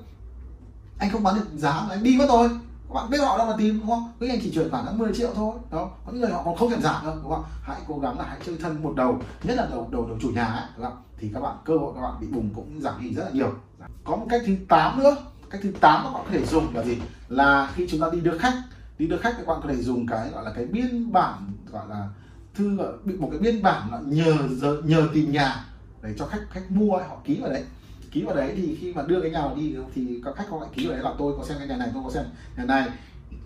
anh 1.00 1.10
không 1.10 1.24
bán 1.24 1.36
được 1.36 1.48
giá 1.56 1.86
anh 1.90 2.04
đi 2.04 2.16
mất 2.20 2.26
thôi 2.28 2.50
các 2.90 2.94
bạn 2.94 3.10
biết 3.10 3.18
họ 3.18 3.38
đâu 3.38 3.48
mà 3.48 3.54
tìm 3.58 3.80
đúng 3.80 3.88
không? 3.88 4.12
Cái 4.20 4.30
anh 4.30 4.40
chỉ 4.42 4.52
chuyển 4.52 4.70
khoản 4.70 4.98
10 4.98 5.14
triệu 5.14 5.30
thôi 5.36 5.56
đó. 5.72 5.90
Có 6.06 6.12
những 6.12 6.22
người 6.22 6.32
họ 6.32 6.42
còn 6.46 6.56
không 6.56 6.70
thèm 6.70 6.82
giảm 6.82 7.06
đâu 7.06 7.16
đúng 7.24 7.32
không 7.32 7.44
hãy 7.62 7.82
cố 7.88 8.00
gắng 8.00 8.20
là 8.20 8.26
hãy 8.28 8.40
chơi 8.46 8.58
thân 8.62 8.84
một 8.84 8.94
đầu 8.96 9.20
nhất 9.44 9.58
là 9.58 9.68
đầu 9.72 9.88
đầu 9.92 10.08
đầu 10.08 10.18
chủ 10.22 10.30
nhà 10.30 10.46
ấy, 10.46 10.66
đúng 10.76 10.86
không 10.86 10.98
thì 11.18 11.32
các 11.34 11.40
bạn 11.40 11.56
cơ 11.66 11.78
hội 11.78 11.94
các 11.96 12.02
bạn 12.02 12.14
bị 12.22 12.28
bùng 12.28 12.50
cũng 12.56 12.82
giảm 12.82 13.02
đi 13.02 13.14
rất 13.14 13.24
là 13.24 13.32
nhiều. 13.32 13.54
Dạ. 13.80 13.88
Có 14.04 14.16
một 14.16 14.26
cách 14.30 14.42
thứ 14.46 14.56
8 14.70 15.00
nữa. 15.00 15.16
Cách 15.50 15.62
thứ 15.64 15.72
8 15.80 16.04
các 16.04 16.14
bạn 16.14 16.24
có 16.26 16.32
thể 16.32 16.46
dùng 16.46 16.76
là 16.76 16.84
gì? 16.84 16.98
Là 17.30 17.72
khi 17.76 17.88
chúng 17.90 18.00
ta 18.00 18.08
đi 18.12 18.20
đưa 18.20 18.38
khách. 18.38 18.54
Đi 18.98 19.08
đưa 19.08 19.18
khách 19.18 19.34
các 19.38 19.48
bạn 19.48 19.60
có 19.64 19.70
thể 19.70 19.76
dùng 19.76 20.08
cái 20.08 20.30
gọi 20.30 20.46
là 20.46 20.52
cái 20.56 20.66
biên 20.66 21.12
bản 21.12 21.52
gọi 21.72 21.88
là 21.90 22.10
thư 22.56 22.78
bị 23.04 23.14
một 23.18 23.28
cái 23.32 23.40
biên 23.40 23.62
bản 23.62 23.92
là 23.92 24.00
nhờ 24.06 24.36
nhờ 24.84 25.08
tìm 25.14 25.32
nhà 25.32 25.66
để 26.02 26.14
cho 26.18 26.26
khách 26.26 26.42
khách 26.50 26.72
mua 26.72 26.96
ấy, 26.96 27.08
họ 27.08 27.18
ký 27.24 27.40
vào 27.42 27.50
đấy 27.50 27.64
ký 28.12 28.24
vào 28.24 28.36
đấy 28.36 28.54
thì 28.56 28.78
khi 28.82 28.94
mà 28.94 29.02
đưa 29.02 29.22
cái 29.22 29.32
nhà 29.32 29.42
vào 29.42 29.56
đi 29.56 29.76
thì 29.96 30.22
các 30.26 30.36
khách 30.36 30.46
có 30.52 30.60
lại 30.60 30.70
ký 30.76 30.88
vào 30.88 30.96
đấy 30.96 31.04
là 31.04 31.14
tôi 31.18 31.34
có 31.38 31.44
xem 31.46 31.58
cái 31.58 31.68
nhà 31.68 31.78
này, 31.78 31.90
tôi 31.94 32.04
có 32.04 32.12
xem 32.12 32.26
nhà 32.58 32.66
này. 32.66 32.90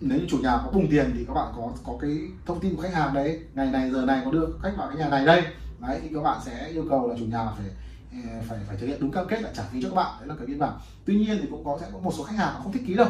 Nếu 0.00 0.18
như 0.18 0.26
chủ 0.28 0.38
nhà 0.38 0.58
có 0.64 0.70
bùng 0.70 0.90
tiền 0.90 1.10
thì 1.14 1.24
các 1.28 1.34
bạn 1.34 1.52
có 1.56 1.72
có 1.84 1.98
cái 2.00 2.18
thông 2.46 2.60
tin 2.60 2.76
của 2.76 2.82
khách 2.82 2.94
hàng 2.94 3.14
đấy. 3.14 3.40
Ngày 3.54 3.66
này, 3.66 3.90
giờ 3.90 4.04
này 4.04 4.22
có 4.24 4.30
đưa 4.30 4.46
khách 4.62 4.72
vào 4.76 4.88
cái 4.88 4.96
nhà 4.96 5.08
này 5.08 5.26
đây. 5.26 5.42
Đấy, 5.78 6.00
thì 6.02 6.08
các 6.14 6.22
bạn 6.22 6.38
sẽ 6.44 6.68
yêu 6.68 6.84
cầu 6.90 7.08
là 7.08 7.14
chủ 7.18 7.24
nhà 7.24 7.46
phải 7.58 7.66
ờ, 8.12 8.40
phải 8.48 8.58
phải 8.68 8.76
thực 8.76 8.86
hiện 8.86 9.00
đúng 9.00 9.10
cam 9.10 9.26
kết 9.28 9.42
là 9.42 9.50
trả 9.54 9.62
phí 9.62 9.82
cho 9.82 9.88
các 9.88 9.94
bạn. 9.94 10.16
Đấy 10.18 10.28
là 10.28 10.34
cái 10.38 10.46
biên 10.46 10.58
bản. 10.58 10.72
Tuy 11.04 11.14
nhiên 11.14 11.38
thì 11.42 11.48
cũng 11.50 11.64
có, 11.64 11.78
sẽ 11.80 11.86
có 11.92 11.98
một 11.98 12.12
số 12.14 12.24
khách 12.24 12.36
hàng 12.36 12.54
không 12.62 12.72
thích 12.72 12.82
ký 12.86 12.94
đâu 12.94 13.08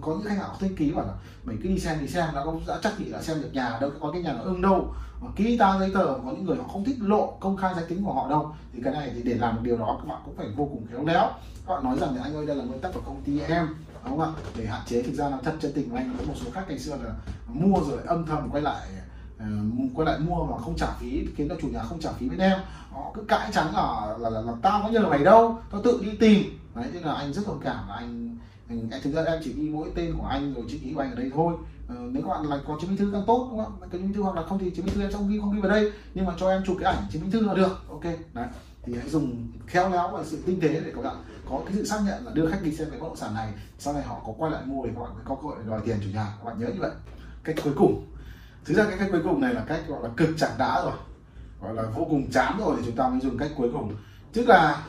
có 0.00 0.12
những 0.12 0.24
khách 0.24 0.38
hàng 0.38 0.48
không 0.48 0.58
thích 0.60 0.72
ký 0.76 0.92
bảo 0.92 1.06
là 1.06 1.12
mình 1.44 1.58
cứ 1.62 1.68
đi 1.68 1.78
xem 1.78 1.96
thì 2.00 2.08
xem 2.08 2.24
nó 2.34 2.44
cũng 2.44 2.62
đã 2.66 2.78
chắc 2.82 2.92
thì 2.98 3.04
là 3.04 3.22
xem 3.22 3.42
được 3.42 3.50
nhà 3.52 3.78
đâu 3.80 3.90
có 4.00 4.12
cái 4.12 4.22
nhà 4.22 4.32
nó 4.32 4.42
ưng 4.42 4.62
đâu. 4.62 4.94
Mà 5.20 5.30
ký 5.36 5.58
ta 5.58 5.78
giấy 5.78 5.90
tờ 5.94 6.04
có 6.04 6.32
những 6.32 6.44
người 6.44 6.56
họ 6.56 6.64
không 6.72 6.84
thích 6.84 6.96
lộ 7.00 7.36
công 7.40 7.56
khai 7.56 7.74
danh 7.76 7.84
tính 7.88 8.04
của 8.04 8.12
họ 8.12 8.28
đâu 8.30 8.54
thì 8.72 8.80
cái 8.84 8.92
này 8.92 9.10
thì 9.14 9.22
để 9.22 9.34
làm 9.34 9.54
được 9.54 9.60
điều 9.64 9.78
đó 9.78 9.98
các 9.98 10.08
bạn 10.08 10.22
cũng 10.24 10.36
phải 10.36 10.46
vô 10.56 10.68
cùng 10.72 10.86
khéo 10.90 11.04
léo. 11.04 11.30
Các 11.66 11.74
bạn 11.74 11.84
nói 11.84 11.98
rằng 11.98 12.10
thì 12.14 12.20
anh 12.22 12.36
ơi 12.36 12.46
đây 12.46 12.56
là 12.56 12.64
nguyên 12.64 12.80
tắc 12.80 12.94
của 12.94 13.00
công 13.00 13.22
ty 13.24 13.40
em 13.40 13.68
đúng 14.04 14.18
không 14.18 14.34
ạ? 14.36 14.42
Để 14.56 14.66
hạn 14.66 14.80
chế 14.86 15.02
thực 15.02 15.14
ra 15.14 15.28
là 15.28 15.38
thật 15.44 15.54
chân 15.60 15.72
tình 15.74 15.90
của 15.90 15.96
anh 15.96 16.16
có 16.18 16.24
một 16.26 16.34
số 16.36 16.50
khách 16.54 16.64
ngày 16.68 16.78
xưa 16.78 16.96
là 16.96 17.10
mua 17.48 17.80
rồi 17.88 17.98
âm 18.06 18.26
thầm 18.26 18.50
quay 18.50 18.62
lại 18.62 18.88
uh, 19.36 19.44
quay 19.94 20.06
lại 20.06 20.18
mua 20.18 20.44
mà 20.44 20.58
không 20.58 20.76
trả 20.76 20.86
phí 21.00 21.26
khiến 21.36 21.48
cho 21.48 21.54
chủ 21.62 21.68
nhà 21.68 21.82
không 21.82 22.00
trả 22.00 22.12
phí 22.12 22.28
bên 22.28 22.38
em. 22.38 22.58
Họ 22.90 23.10
cứ 23.14 23.22
cãi 23.28 23.50
trắng 23.52 23.74
là 23.74 24.16
là, 24.18 24.30
là, 24.30 24.40
là 24.40 24.52
tao 24.62 24.82
có 24.82 24.88
nhờ 24.88 25.08
mày 25.08 25.24
đâu 25.24 25.58
tao 25.70 25.82
tự 25.82 26.02
đi 26.02 26.16
tìm. 26.20 26.58
Đấy 26.74 26.86
thế 26.92 27.00
là 27.00 27.14
anh 27.14 27.32
rất 27.32 27.42
thông 27.46 27.60
cảm 27.64 27.88
là 27.88 27.94
anh 27.94 28.36
Ừ, 28.72 28.98
thực 29.02 29.14
ra 29.14 29.22
em 29.22 29.40
chỉ 29.44 29.52
ghi 29.52 29.68
mỗi 29.68 29.92
tên 29.94 30.14
của 30.18 30.26
anh 30.26 30.54
rồi 30.54 30.64
chữ 30.70 30.78
ký 30.82 30.92
của 30.94 31.00
anh 31.00 31.10
ở 31.10 31.16
đây 31.16 31.30
thôi. 31.34 31.54
Ờ, 31.88 31.94
nếu 32.12 32.22
các 32.22 32.28
bạn 32.28 32.44
là 32.44 32.58
có 32.66 32.78
chứng 32.80 32.90
minh 32.90 32.98
thư 32.98 33.10
càng 33.12 33.24
tốt 33.26 33.48
đúng 33.50 33.64
không? 33.64 33.72
Ạ 33.82 33.86
cái 33.90 33.90
chứng 33.90 34.02
minh 34.02 34.12
thư 34.12 34.22
hoặc 34.22 34.36
là 34.36 34.42
không 34.42 34.58
thì 34.58 34.70
chứng 34.70 34.86
minh 34.86 34.94
thư 34.94 35.00
em 35.00 35.12
không 35.12 35.28
ghi 35.28 35.38
không 35.40 35.52
ghi 35.54 35.60
vào 35.60 35.70
đây. 35.70 35.92
Nhưng 36.14 36.26
mà 36.26 36.34
cho 36.38 36.50
em 36.50 36.62
chụp 36.66 36.76
cái 36.80 36.94
ảnh 36.94 37.04
chứng 37.10 37.22
minh 37.22 37.30
thư 37.30 37.40
là 37.40 37.54
được. 37.54 37.88
Ok 37.88 38.04
đấy. 38.34 38.46
Thì 38.84 38.94
hãy 38.94 39.08
dùng 39.08 39.48
khéo 39.66 39.90
léo 39.90 40.10
và 40.12 40.24
sự 40.24 40.42
tinh 40.46 40.60
tế 40.60 40.68
để 40.68 40.92
các 40.94 41.04
bạn 41.04 41.16
có 41.50 41.60
cái 41.66 41.74
sự 41.74 41.84
xác 41.84 42.00
nhận 42.06 42.26
là 42.26 42.32
đưa 42.34 42.50
khách 42.50 42.62
đi 42.62 42.76
xem 42.76 42.90
cái 42.90 43.00
bất 43.00 43.06
động 43.06 43.16
sản 43.16 43.34
này. 43.34 43.52
Sau 43.78 43.94
này 43.94 44.02
họ 44.02 44.20
có 44.26 44.32
quay 44.38 44.52
lại 44.52 44.62
mua 44.66 44.82
thì 44.86 44.90
các 44.94 45.00
bạn 45.00 45.10
có 45.24 45.34
cơ 45.34 45.42
hội 45.42 45.56
đòi 45.68 45.80
tiền 45.84 45.96
chủ 46.04 46.08
nhà. 46.14 46.26
Các 46.38 46.44
bạn 46.44 46.60
nhớ 46.60 46.66
như 46.66 46.80
vậy. 46.80 46.90
Cách 47.44 47.56
cuối 47.64 47.72
cùng. 47.76 48.06
Thực 48.64 48.74
ra 48.74 48.84
cái 48.84 48.98
cách 48.98 49.08
cuối 49.12 49.20
cùng 49.24 49.40
này 49.40 49.54
là 49.54 49.64
cách 49.68 49.80
gọi 49.88 50.02
là 50.02 50.08
cực 50.16 50.28
chẳng 50.36 50.58
đã 50.58 50.82
rồi. 50.84 50.94
Gọi 51.62 51.74
là 51.74 51.82
vô 51.82 52.06
cùng 52.10 52.30
chán 52.30 52.58
rồi 52.58 52.76
thì 52.78 52.82
chúng 52.86 52.96
ta 52.96 53.08
mới 53.08 53.20
dùng 53.20 53.38
cách 53.38 53.50
cuối 53.56 53.70
cùng. 53.72 53.94
Tức 54.32 54.48
là 54.48 54.82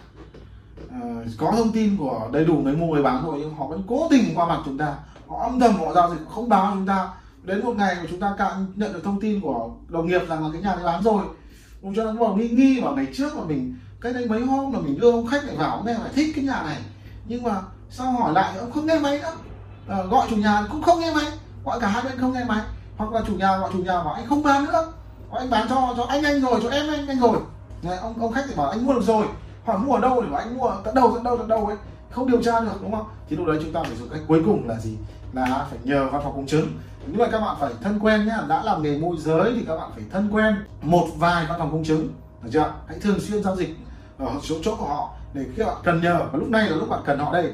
uh, 0.85 1.27
có 1.37 1.51
thông 1.51 1.71
tin 1.71 1.97
của 1.97 2.29
đầy 2.31 2.45
đủ 2.45 2.53
người 2.55 2.75
mua 2.75 2.93
người 2.93 3.03
bán 3.03 3.25
rồi 3.25 3.39
nhưng 3.39 3.55
họ 3.55 3.67
vẫn 3.67 3.83
cố 3.87 4.07
tình 4.09 4.35
qua 4.35 4.45
mặt 4.45 4.59
chúng 4.65 4.77
ta. 4.77 4.95
Họ 5.27 5.41
âm 5.41 5.59
thầm 5.59 5.75
họ 5.75 5.93
giao 5.93 6.09
dịch 6.09 6.21
không 6.29 6.49
báo 6.49 6.71
chúng 6.73 6.85
ta. 6.85 7.09
Đến 7.43 7.65
một 7.65 7.73
ngày 7.77 7.95
mà 7.95 8.07
chúng 8.09 8.19
ta 8.19 8.35
cạn 8.37 8.65
nhận 8.75 8.93
được 8.93 9.01
thông 9.03 9.21
tin 9.21 9.41
của 9.41 9.69
đồng 9.87 10.07
nghiệp 10.07 10.21
rằng 10.27 10.43
là 10.43 10.49
cái 10.53 10.61
nhà 10.61 10.75
này 10.75 10.83
bán 10.83 11.03
rồi. 11.03 11.23
Chúng 11.81 11.93
nó 11.95 12.13
bắt 12.13 12.35
nghi 12.35 12.49
nghi 12.49 12.81
vào 12.81 12.95
ngày 12.95 13.07
trước 13.13 13.37
mà 13.37 13.43
mình 13.43 13.75
cái 14.01 14.13
đấy 14.13 14.25
mấy 14.29 14.41
hôm 14.41 14.73
là 14.73 14.79
mình 14.79 14.99
đưa 14.99 15.11
ông 15.11 15.27
khách 15.27 15.45
lại 15.45 15.55
vào 15.55 15.83
này 15.83 15.93
lại 15.93 16.09
thích 16.15 16.31
cái 16.35 16.45
nhà 16.45 16.63
này. 16.63 16.77
Nhưng 17.25 17.43
mà 17.43 17.61
sau 17.89 18.11
hỏi 18.11 18.33
lại 18.33 18.57
ông 18.57 18.71
không 18.71 18.85
nghe 18.85 18.99
máy 18.99 19.19
nữa. 19.19 19.31
À, 19.87 20.03
gọi 20.03 20.27
chủ 20.29 20.35
nhà 20.35 20.63
cũng 20.71 20.81
không 20.81 20.99
nghe 20.99 21.13
máy. 21.15 21.25
Gọi 21.65 21.79
cả 21.79 21.87
hai 21.87 22.03
bên 22.03 22.19
không 22.19 22.33
nghe 22.33 22.43
máy. 22.43 22.61
Hoặc 22.97 23.11
là 23.11 23.21
chủ 23.27 23.35
nhà 23.35 23.57
gọi 23.57 23.69
chủ 23.73 23.79
nhà 23.79 24.03
bảo 24.03 24.13
anh 24.13 24.27
không 24.27 24.43
bán 24.43 24.65
nữa. 24.65 24.93
Anh 25.31 25.49
bán 25.49 25.67
cho 25.69 25.93
cho 25.97 26.03
anh 26.03 26.23
anh 26.23 26.41
rồi 26.41 26.59
cho 26.63 26.69
em 26.69 26.87
anh 26.91 27.07
anh 27.07 27.19
rồi. 27.19 27.37
Đấy, 27.81 27.97
ông 27.97 28.21
ông 28.21 28.31
khách 28.31 28.43
thì 28.47 28.55
bảo 28.55 28.69
anh 28.69 28.85
mua 28.85 28.93
được 28.93 29.03
rồi 29.03 29.25
hỏi 29.65 29.77
mua 29.77 29.93
ở 29.93 30.01
đâu 30.01 30.23
thì 30.23 30.35
anh 30.35 30.57
mua 30.57 30.71
tận 30.83 30.95
đâu 30.95 31.11
tận 31.13 31.23
đâu 31.23 31.37
tận 31.37 31.47
đâu 31.47 31.65
ấy. 31.65 31.77
Không 32.11 32.31
điều 32.31 32.43
tra 32.43 32.59
được 32.59 32.81
đúng 32.81 32.91
không? 32.91 33.05
Thì 33.29 33.35
lúc 33.35 33.47
đấy 33.47 33.59
chúng 33.61 33.73
ta 33.73 33.83
phải 33.83 33.95
dùng 33.95 34.09
cách 34.09 34.21
cuối 34.27 34.41
cùng 34.45 34.67
là 34.69 34.79
gì? 34.79 34.97
Là 35.33 35.67
phải 35.69 35.79
nhờ 35.83 36.09
văn 36.11 36.21
phòng 36.23 36.33
công 36.35 36.47
chứng. 36.47 36.67
Nhưng 37.07 37.17
mà 37.17 37.27
các 37.31 37.39
bạn 37.39 37.55
phải 37.59 37.73
thân 37.81 37.99
quen 37.99 38.25
nhá 38.25 38.37
đã 38.47 38.63
làm 38.63 38.81
nghề 38.81 38.97
môi 38.97 39.17
giới 39.17 39.53
thì 39.55 39.65
các 39.67 39.75
bạn 39.75 39.89
phải 39.95 40.03
thân 40.11 40.29
quen 40.31 40.55
một 40.81 41.07
vài 41.17 41.45
văn 41.49 41.59
phòng 41.59 41.71
công 41.71 41.83
chứng. 41.83 42.13
Được 42.41 42.49
chưa 42.53 42.73
hãy 42.87 42.99
thường 42.99 43.19
xuyên 43.19 43.43
giao 43.43 43.55
dịch 43.55 43.75
ở 44.17 44.31
chỗ 44.43 44.55
chỗ 44.63 44.75
của 44.75 44.85
họ 44.85 45.09
để 45.33 45.45
khi 45.55 45.63
bạn 45.63 45.75
cần 45.83 46.01
nhờ. 46.01 46.19
Và 46.31 46.39
lúc 46.39 46.49
này 46.49 46.69
là 46.69 46.75
lúc 46.75 46.89
bạn 46.89 47.01
cần 47.05 47.19
họ 47.19 47.33
đây. 47.33 47.53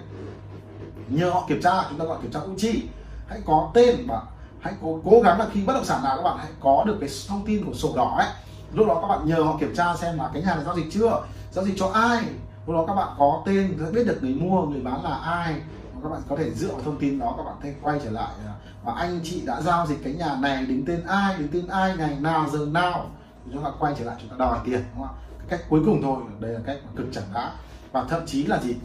Nhờ 1.10 1.30
họ 1.30 1.46
kiểm 1.48 1.62
tra 1.62 1.72
chúng 1.90 2.00
ta 2.00 2.06
gọi 2.06 2.18
kiểm 2.22 2.32
tra 2.32 2.40
uchi 2.40 2.84
hãy 3.28 3.42
có 3.46 3.72
tên 3.74 3.96
và 4.08 4.22
hãy 4.60 4.74
cố, 4.82 5.00
cố 5.06 5.22
gắng 5.24 5.40
là 5.40 5.48
khi 5.52 5.64
bất 5.66 5.74
động 5.74 5.86
sản 5.86 6.04
nào 6.04 6.18
các 6.18 6.24
bạn 6.24 6.38
hãy 6.38 6.52
có 6.60 6.84
được 6.88 6.98
cái 7.00 7.10
thông 7.28 7.46
tin 7.46 7.66
của 7.66 7.74
sổ 7.74 7.94
đỏ 7.96 8.16
ấy 8.18 8.28
lúc 8.74 8.88
đó 8.88 8.98
các 9.02 9.08
bạn 9.08 9.28
nhờ 9.28 9.44
họ 9.44 9.58
kiểm 9.60 9.76
tra 9.76 9.96
xem 9.96 10.18
là 10.18 10.30
cái 10.34 10.42
nhà 10.42 10.56
này 10.56 10.64
giao 10.66 10.76
dịch 10.76 10.86
chưa 10.92 11.22
giao 11.52 11.66
dịch 11.66 11.76
cho 11.78 11.88
ai? 11.88 12.24
Lúc 12.68 12.76
đó 12.76 12.86
các 12.88 12.94
bạn 12.94 13.16
có 13.18 13.44
tên 13.46 13.78
biết 13.94 14.04
được 14.08 14.18
người 14.22 14.34
mua, 14.34 14.62
người 14.62 14.82
bán 14.82 15.04
là 15.04 15.16
ai? 15.16 15.62
Các 16.04 16.10
bạn 16.10 16.22
có 16.30 16.36
thể 16.36 16.52
dựa 16.54 16.72
vào 16.72 16.82
thông 16.82 17.00
tin 17.00 17.20
đó 17.20 17.34
các 17.38 17.44
bạn 17.44 17.56
thể 17.62 17.76
quay 17.82 18.00
trở 18.04 18.12
lại. 18.12 18.34
À, 18.46 18.54
và 18.84 18.94
anh 18.94 19.20
chị 19.24 19.42
đã 19.46 19.62
giao 19.62 19.88
dịch 19.88 20.04
cái 20.04 20.14
nhà 20.14 20.36
này 20.40 20.66
đứng 20.66 20.86
tên 20.86 21.04
ai 21.08 21.38
đứng 21.38 21.48
tên 21.48 21.68
ai, 21.68 21.98
ngày 21.98 22.18
nào, 22.20 22.50
giờ 22.50 22.66
nào? 22.72 23.10
Chúng 23.54 23.64
ta 23.64 23.72
quay 23.80 23.96
trở 24.00 24.06
lại 24.06 24.16
chúng 24.22 24.30
ta 24.30 24.36
đòi 24.40 24.60
tiền, 24.66 24.84
đúng 24.96 25.08
không 25.08 25.16
ạ? 25.16 25.22
Cái 25.40 25.48
cách 25.50 25.70
cuối 25.70 25.82
cùng 25.86 26.02
thôi, 26.02 26.18
đây 26.40 26.52
là 26.52 26.60
cách 26.66 26.78
cực 26.96 27.08
chẳng 27.12 27.24
đã 27.34 27.52
và 27.92 28.04
thậm 28.10 28.26
chí 28.26 28.44
là 28.44 28.60
gì? 28.60 28.76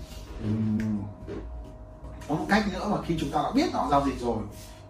Có 2.28 2.34
một 2.34 2.46
cách 2.48 2.64
nữa 2.72 2.88
mà 2.90 2.96
khi 3.06 3.16
chúng 3.20 3.30
ta 3.30 3.42
đã 3.42 3.50
biết 3.54 3.72
họ 3.72 3.88
giao 3.90 4.04
dịch 4.06 4.20
rồi, 4.20 4.38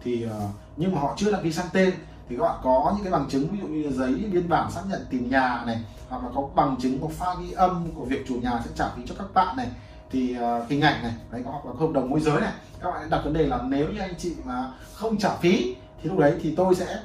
thì 0.03 0.23
ờ, 0.23 0.39
nhưng 0.77 0.95
mà 0.95 1.01
họ 1.01 1.13
chưa 1.17 1.31
đăng 1.31 1.43
ký 1.43 1.51
sang 1.51 1.67
tên 1.73 1.93
thì 2.29 2.37
các 2.37 2.43
bạn 2.43 2.59
có 2.63 2.93
những 2.95 3.03
cái 3.03 3.11
bằng 3.11 3.29
chứng 3.29 3.47
ví 3.47 3.59
dụ 3.61 3.67
như 3.67 3.91
giấy 3.91 4.13
biên 4.31 4.49
bản 4.49 4.71
xác 4.71 4.81
nhận 4.89 5.05
tìm 5.09 5.29
nhà 5.29 5.63
này 5.65 5.81
hoặc 6.09 6.23
là 6.23 6.29
có 6.35 6.47
bằng 6.55 6.75
chứng 6.79 7.01
có 7.01 7.07
pha 7.07 7.35
ghi 7.41 7.51
âm 7.51 7.87
của 7.95 8.05
việc 8.05 8.25
chủ 8.27 8.35
nhà 8.35 8.61
sẽ 8.65 8.71
trả 8.75 8.89
phí 8.89 9.01
cho 9.05 9.15
các 9.17 9.33
bạn 9.33 9.57
này 9.57 9.67
thì 10.11 10.37
uh, 10.37 10.69
hình 10.69 10.81
ảnh 10.81 11.03
này 11.03 11.13
đấy 11.31 11.41
hoặc 11.45 11.65
là 11.65 11.71
hợp 11.79 11.91
đồng 11.93 12.09
môi 12.09 12.19
giới 12.19 12.41
này 12.41 12.53
các 12.81 12.91
bạn 12.91 13.09
đặt 13.09 13.21
vấn 13.23 13.33
đề 13.33 13.47
là 13.47 13.59
nếu 13.67 13.87
như 13.89 13.99
anh 13.99 14.13
chị 14.17 14.35
mà 14.45 14.73
không 14.93 15.17
trả 15.17 15.35
phí 15.35 15.75
thì 16.01 16.09
lúc 16.09 16.19
đấy 16.19 16.33
thì 16.41 16.55
tôi 16.55 16.75
sẽ 16.75 16.99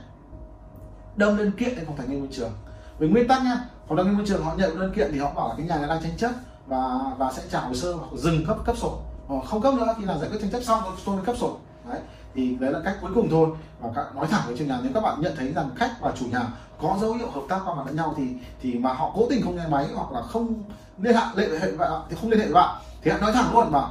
đâm 1.17 1.37
lên 1.37 1.50
kiện 1.50 1.77
lên 1.77 1.87
phòng 1.87 1.97
tài 1.97 2.07
nguyên 2.07 2.21
môi 2.21 2.29
trường. 2.33 2.50
Với 2.99 3.09
nguyên 3.09 3.29
tắc 3.29 3.43
nha 3.43 3.65
phòng 3.89 3.97
tài 3.97 4.05
nguyên 4.05 4.17
môi 4.17 4.27
trường 4.27 4.45
họ 4.45 4.55
nhận 4.57 4.79
đơn 4.79 4.93
kiện 4.97 5.11
thì 5.12 5.19
họ 5.19 5.33
bảo 5.35 5.49
là 5.49 5.55
cái 5.57 5.67
nhà 5.67 5.77
này 5.77 5.89
đang 5.89 6.03
tranh 6.03 6.17
chấp 6.17 6.31
và 6.67 7.00
và 7.19 7.33
sẽ 7.33 7.43
trả 7.50 7.61
hồ 7.61 7.75
sơ 7.75 7.93
hoặc 7.93 8.09
dừng 8.17 8.47
cấp 8.47 8.57
cấp 8.65 8.77
sổ. 8.77 8.99
Không 9.47 9.62
cấp 9.62 9.75
nữa 9.75 9.95
khi 9.99 10.05
nào 10.05 10.19
giải 10.19 10.31
quyết 10.31 10.39
tranh 10.41 10.50
chấp 10.50 10.62
xong 10.62 10.83
tôi 11.05 11.17
mới 11.17 11.25
cấp 11.25 11.37
sổ 11.39 11.57
đấy, 11.89 12.01
thì 12.35 12.57
đấy 12.61 12.73
là 12.73 12.81
cách 12.85 12.97
cuối 13.01 13.11
cùng 13.15 13.29
thôi. 13.31 13.49
Và 13.81 13.91
các, 13.95 14.17
nói 14.17 14.27
thẳng 14.31 14.43
với 14.47 14.59
chủ 14.59 14.65
nhà 14.65 14.79
nếu 14.83 14.93
các 14.95 15.01
bạn 15.01 15.21
nhận 15.21 15.33
thấy 15.37 15.53
rằng 15.53 15.71
khách 15.77 16.01
và 16.01 16.13
chủ 16.19 16.27
nhà 16.27 16.43
có 16.83 16.99
dấu 17.01 17.13
hiệu 17.13 17.31
hợp 17.31 17.43
tác 17.49 17.61
qua 17.65 17.75
mặt 17.75 17.83
lẫn 17.87 17.97
nhau 17.97 18.15
thì 18.17 18.25
thì 18.63 18.75
mà 18.75 18.93
họ 18.93 19.13
cố 19.15 19.27
tình 19.31 19.43
không 19.43 19.57
nghe 19.57 19.67
máy 19.69 19.87
hoặc 19.95 20.13
là 20.13 20.23
không 20.23 20.63
liên 20.99 21.17
hệ 21.17 21.23
lệ 21.35 21.59
hệ 21.61 21.73
bạn, 21.77 21.93
thì 22.11 22.17
không 22.21 22.31
liên 22.31 22.41
hệ 22.41 22.45
với 22.45 22.55
bạn, 22.55 22.77
thì 23.03 23.11
hãy 23.11 23.21
nói 23.21 23.33
thẳng 23.33 23.55
luôn 23.55 23.73
mà, 23.73 23.83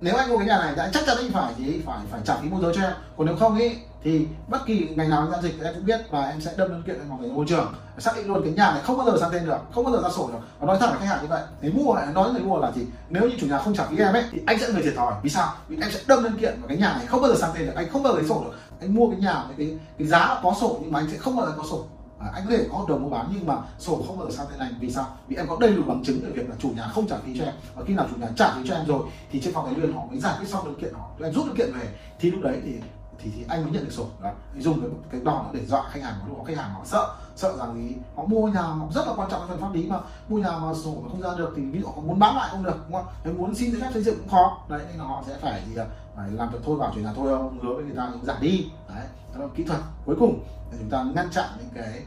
nếu 0.00 0.16
anh 0.16 0.28
mua 0.28 0.38
cái 0.38 0.46
nhà 0.46 0.58
này, 0.58 0.72
thì 0.76 0.82
anh 0.82 0.90
chắc 0.92 1.02
chắn 1.06 1.16
anh 1.16 1.32
phải 1.32 1.54
thì 1.58 1.82
phải 1.86 1.98
phải 2.10 2.20
trả 2.24 2.36
phí 2.36 2.48
môi 2.48 2.60
giới 2.62 2.74
cho 2.76 2.82
em. 2.82 2.92
Còn 3.16 3.26
nếu 3.26 3.36
không 3.36 3.58
ý 3.58 3.76
thì 4.04 4.26
bất 4.48 4.66
kỳ 4.66 4.88
ngành 4.96 5.10
nào 5.10 5.28
giao 5.30 5.42
dịch 5.42 5.54
thì 5.58 5.64
em 5.64 5.74
cũng 5.74 5.84
biết 5.84 6.00
và 6.10 6.28
em 6.28 6.40
sẽ 6.40 6.54
đâm 6.56 6.68
đơn 6.68 6.82
kiện 6.86 6.96
lên 6.96 7.04
phòng 7.08 7.34
môi 7.34 7.46
trường. 7.48 7.74
Xác 7.98 8.16
định 8.16 8.26
luôn 8.26 8.42
cái 8.42 8.52
nhà 8.52 8.70
này 8.70 8.82
không 8.82 8.98
bao 8.98 9.06
giờ 9.06 9.16
sang 9.20 9.30
tên 9.32 9.46
được 9.46 9.58
không 9.72 9.84
bao 9.84 9.92
giờ 9.92 10.02
ra 10.02 10.08
sổ 10.10 10.30
được. 10.32 10.38
Và 10.58 10.66
nói 10.66 10.76
thẳng 10.80 10.90
với 10.90 10.98
khách 10.98 11.06
hàng 11.06 11.22
như 11.22 11.28
vậy 11.28 11.42
nếu 11.60 11.72
mua 11.72 11.94
nói 11.94 12.24
với 12.24 12.32
người 12.32 12.42
mua 12.42 12.58
là 12.58 12.72
gì? 12.72 12.86
Nếu 13.08 13.22
như 13.22 13.36
chủ 13.40 13.46
nhà 13.46 13.58
không 13.58 13.74
trả 13.74 13.86
phí 13.86 13.96
em 13.96 14.12
ấy 14.12 14.24
thì 14.30 14.42
anh 14.46 14.58
sẽ 14.58 14.72
người 14.72 14.82
thiệt 14.82 14.94
thòi. 14.96 15.12
Vì 15.22 15.30
sao? 15.30 15.54
Vì 15.68 15.76
em 15.82 15.90
sẽ 15.90 16.00
đâm 16.06 16.22
đơn 16.22 16.38
kiện 16.40 16.60
vào 16.60 16.68
cái 16.68 16.76
nhà 16.76 16.92
này 16.92 17.06
không 17.06 17.20
bao 17.20 17.30
giờ 17.30 17.36
sang 17.40 17.50
tên 17.54 17.66
được 17.66 17.72
anh 17.74 17.88
không 17.92 18.02
bao 18.02 18.12
giờ 18.12 18.18
lấy 18.18 18.28
sổ 18.28 18.44
được. 18.44 18.58
Anh 18.80 18.94
mua 18.94 19.10
cái 19.10 19.20
nhà 19.20 19.44
với 19.46 19.56
cái 19.56 19.78
cái 19.98 20.08
giá 20.08 20.40
có 20.42 20.54
sổ 20.60 20.78
nhưng 20.82 20.92
mà 20.92 21.00
anh 21.00 21.10
sẽ 21.10 21.18
không 21.18 21.36
bao 21.36 21.46
giờ 21.46 21.52
có 21.56 21.64
sổ. 21.70 21.84
À, 22.20 22.30
anh 22.34 22.42
có 22.48 22.56
thể 22.56 22.66
có 22.72 22.78
hợp 22.78 22.84
đồng 22.88 23.02
mua 23.02 23.08
bán 23.08 23.26
nhưng 23.34 23.46
mà 23.46 23.54
sổ 23.78 24.04
không 24.06 24.18
bao 24.18 24.30
giờ 24.30 24.36
sang 24.36 24.46
tên 24.50 24.58
anh. 24.58 24.74
Vì 24.80 24.90
sao? 24.90 25.16
Vì 25.28 25.36
em 25.36 25.46
có 25.48 25.56
đầy 25.60 25.72
đủ 25.76 25.82
bằng 25.86 26.04
chứng 26.04 26.20
về 26.24 26.30
việc 26.30 26.48
là 26.48 26.54
chủ 26.58 26.70
nhà 26.76 26.88
không 26.94 27.06
trả 27.06 27.16
phí 27.26 27.38
cho 27.38 27.44
em. 27.44 27.54
Và 27.74 27.84
khi 27.86 27.94
nào 27.94 28.06
chủ 28.10 28.16
nhà 28.20 28.28
trả 28.36 28.54
phí 28.54 28.68
cho 28.68 28.74
em 28.74 28.86
rồi 28.86 29.02
thì 29.32 29.40
trên 29.40 29.54
phòng 29.54 29.66
tài 29.66 29.74
nguyên 29.74 29.92
họ 29.92 30.02
mới 30.10 30.18
giải 30.18 30.34
quyết 30.38 30.48
xong 30.48 30.64
đơn 30.64 30.74
kiện 30.80 30.94
họ. 30.94 31.10
Em 31.22 31.32
rút 31.32 31.46
đơn 31.46 31.56
kiện 31.56 31.72
về. 31.72 31.88
Thì 32.20 32.30
lúc 32.30 32.40
đấy 32.42 32.60
thì 32.64 32.74
thì, 33.22 33.30
thì 33.36 33.44
anh 33.48 33.62
mới 33.62 33.72
nhận 33.72 33.84
được 33.84 33.92
sổ 33.92 34.06
đó. 34.22 34.32
Dùng 34.58 34.80
cái, 34.80 34.90
cái 35.10 35.20
đòn 35.24 35.46
để 35.52 35.66
dọa 35.66 35.88
khách 35.90 36.02
hàng 36.02 36.14
lúc 36.28 36.44
khách 36.46 36.56
hàng 36.56 36.70
họ 36.74 36.80
sợ 36.84 37.14
sợ 37.36 37.56
rằng 37.58 37.88
ý 37.88 37.94
họ 38.16 38.24
mua 38.24 38.46
nhà 38.46 38.60
họ 38.60 38.86
rất 38.94 39.06
là 39.06 39.12
quan 39.16 39.30
trọng 39.30 39.48
phần 39.48 39.60
pháp 39.60 39.74
lý 39.74 39.86
mà 39.86 40.00
mua 40.28 40.38
nhà 40.38 40.58
mà 40.58 40.74
sổ 40.84 40.94
mà 41.02 41.08
không 41.10 41.20
ra 41.20 41.30
được 41.38 41.52
thì 41.56 41.62
ví 41.62 41.80
dụ 41.80 41.86
họ 41.86 42.02
muốn 42.02 42.18
bán 42.18 42.36
lại 42.36 42.48
không 42.50 42.62
được 42.62 42.76
đúng 42.88 42.92
không? 42.92 43.12
Nếu 43.24 43.34
muốn 43.34 43.54
xin 43.54 43.72
giấy 43.72 43.80
phép 43.80 43.90
xây 43.92 44.02
dựng 44.02 44.18
cũng 44.18 44.28
khó. 44.28 44.58
Đấy 44.68 44.82
nên 44.88 44.98
là 44.98 45.04
họ 45.04 45.22
sẽ 45.26 45.38
phải 45.40 45.62
gì 45.68 45.74
phải 46.16 46.30
làm 46.30 46.50
việc 46.50 46.58
thôi 46.64 46.78
bảo 46.78 46.92
chuyển 46.94 47.04
nhà 47.04 47.12
thôi 47.16 47.38
không 47.38 47.58
hứa 47.62 47.74
với 47.74 47.84
người 47.84 47.96
ta 47.96 48.12
giảm 48.22 48.36
đi. 48.40 48.70
Đấy 48.88 49.04
đó 49.34 49.40
là 49.40 49.46
kỹ 49.54 49.64
thuật. 49.64 49.80
Cuối 50.04 50.16
cùng 50.20 50.44
để 50.72 50.78
chúng 50.80 50.90
ta 50.90 51.04
ngăn 51.14 51.30
chặn 51.30 51.48
những 51.58 51.68
cái 51.74 52.02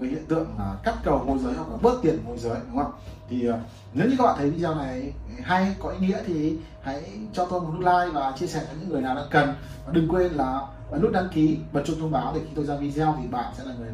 cái 0.00 0.10
hiện 0.10 0.26
tượng 0.28 0.48
là 0.58 0.76
cắt 0.82 0.94
cầu 1.04 1.24
môi 1.26 1.38
giới 1.38 1.54
hoặc 1.54 1.68
là 1.70 1.76
bớt 1.82 1.98
tiền 2.02 2.18
môi 2.24 2.38
giới 2.38 2.58
đúng 2.68 2.82
không? 2.82 2.92
Thì 3.28 3.48
uh, 3.50 3.54
nếu 3.94 4.08
như 4.08 4.14
các 4.18 4.24
bạn 4.24 4.34
thấy 4.38 4.50
video 4.50 4.74
này 4.74 5.12
hay 5.42 5.74
có 5.78 5.90
ý 5.90 6.06
nghĩa 6.06 6.18
thì 6.26 6.58
hãy 6.82 7.02
cho 7.32 7.46
tôi 7.46 7.60
một 7.60 7.70
nút 7.72 7.80
like 7.80 8.10
và 8.12 8.32
chia 8.36 8.46
sẻ 8.46 8.64
với 8.68 8.76
những 8.80 8.88
người 8.88 9.02
nào 9.02 9.14
đang 9.14 9.28
cần. 9.30 9.54
Và 9.86 9.92
đừng 9.92 10.08
quên 10.08 10.32
là 10.32 10.60
ấn 10.90 11.02
nút 11.02 11.12
đăng 11.12 11.28
ký 11.34 11.58
bật 11.72 11.82
chuông 11.86 12.00
thông 12.00 12.10
báo 12.10 12.32
để 12.34 12.40
khi 12.44 12.50
tôi 12.54 12.64
ra 12.64 12.76
video 12.76 13.16
thì 13.20 13.28
bạn 13.28 13.52
sẽ 13.58 13.64
là 13.64 13.74
người 13.78 13.88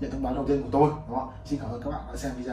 nhận 0.00 0.10
thông 0.10 0.22
báo 0.22 0.34
đầu 0.34 0.44
tiên 0.48 0.62
của 0.62 0.68
tôi 0.72 0.90
đúng 1.08 1.18
không? 1.18 1.30
xin 1.44 1.60
cảm 1.60 1.70
ơn 1.70 1.82
các 1.82 1.90
bạn 1.90 2.00
đã 2.10 2.16
xem 2.16 2.32
video. 2.36 2.50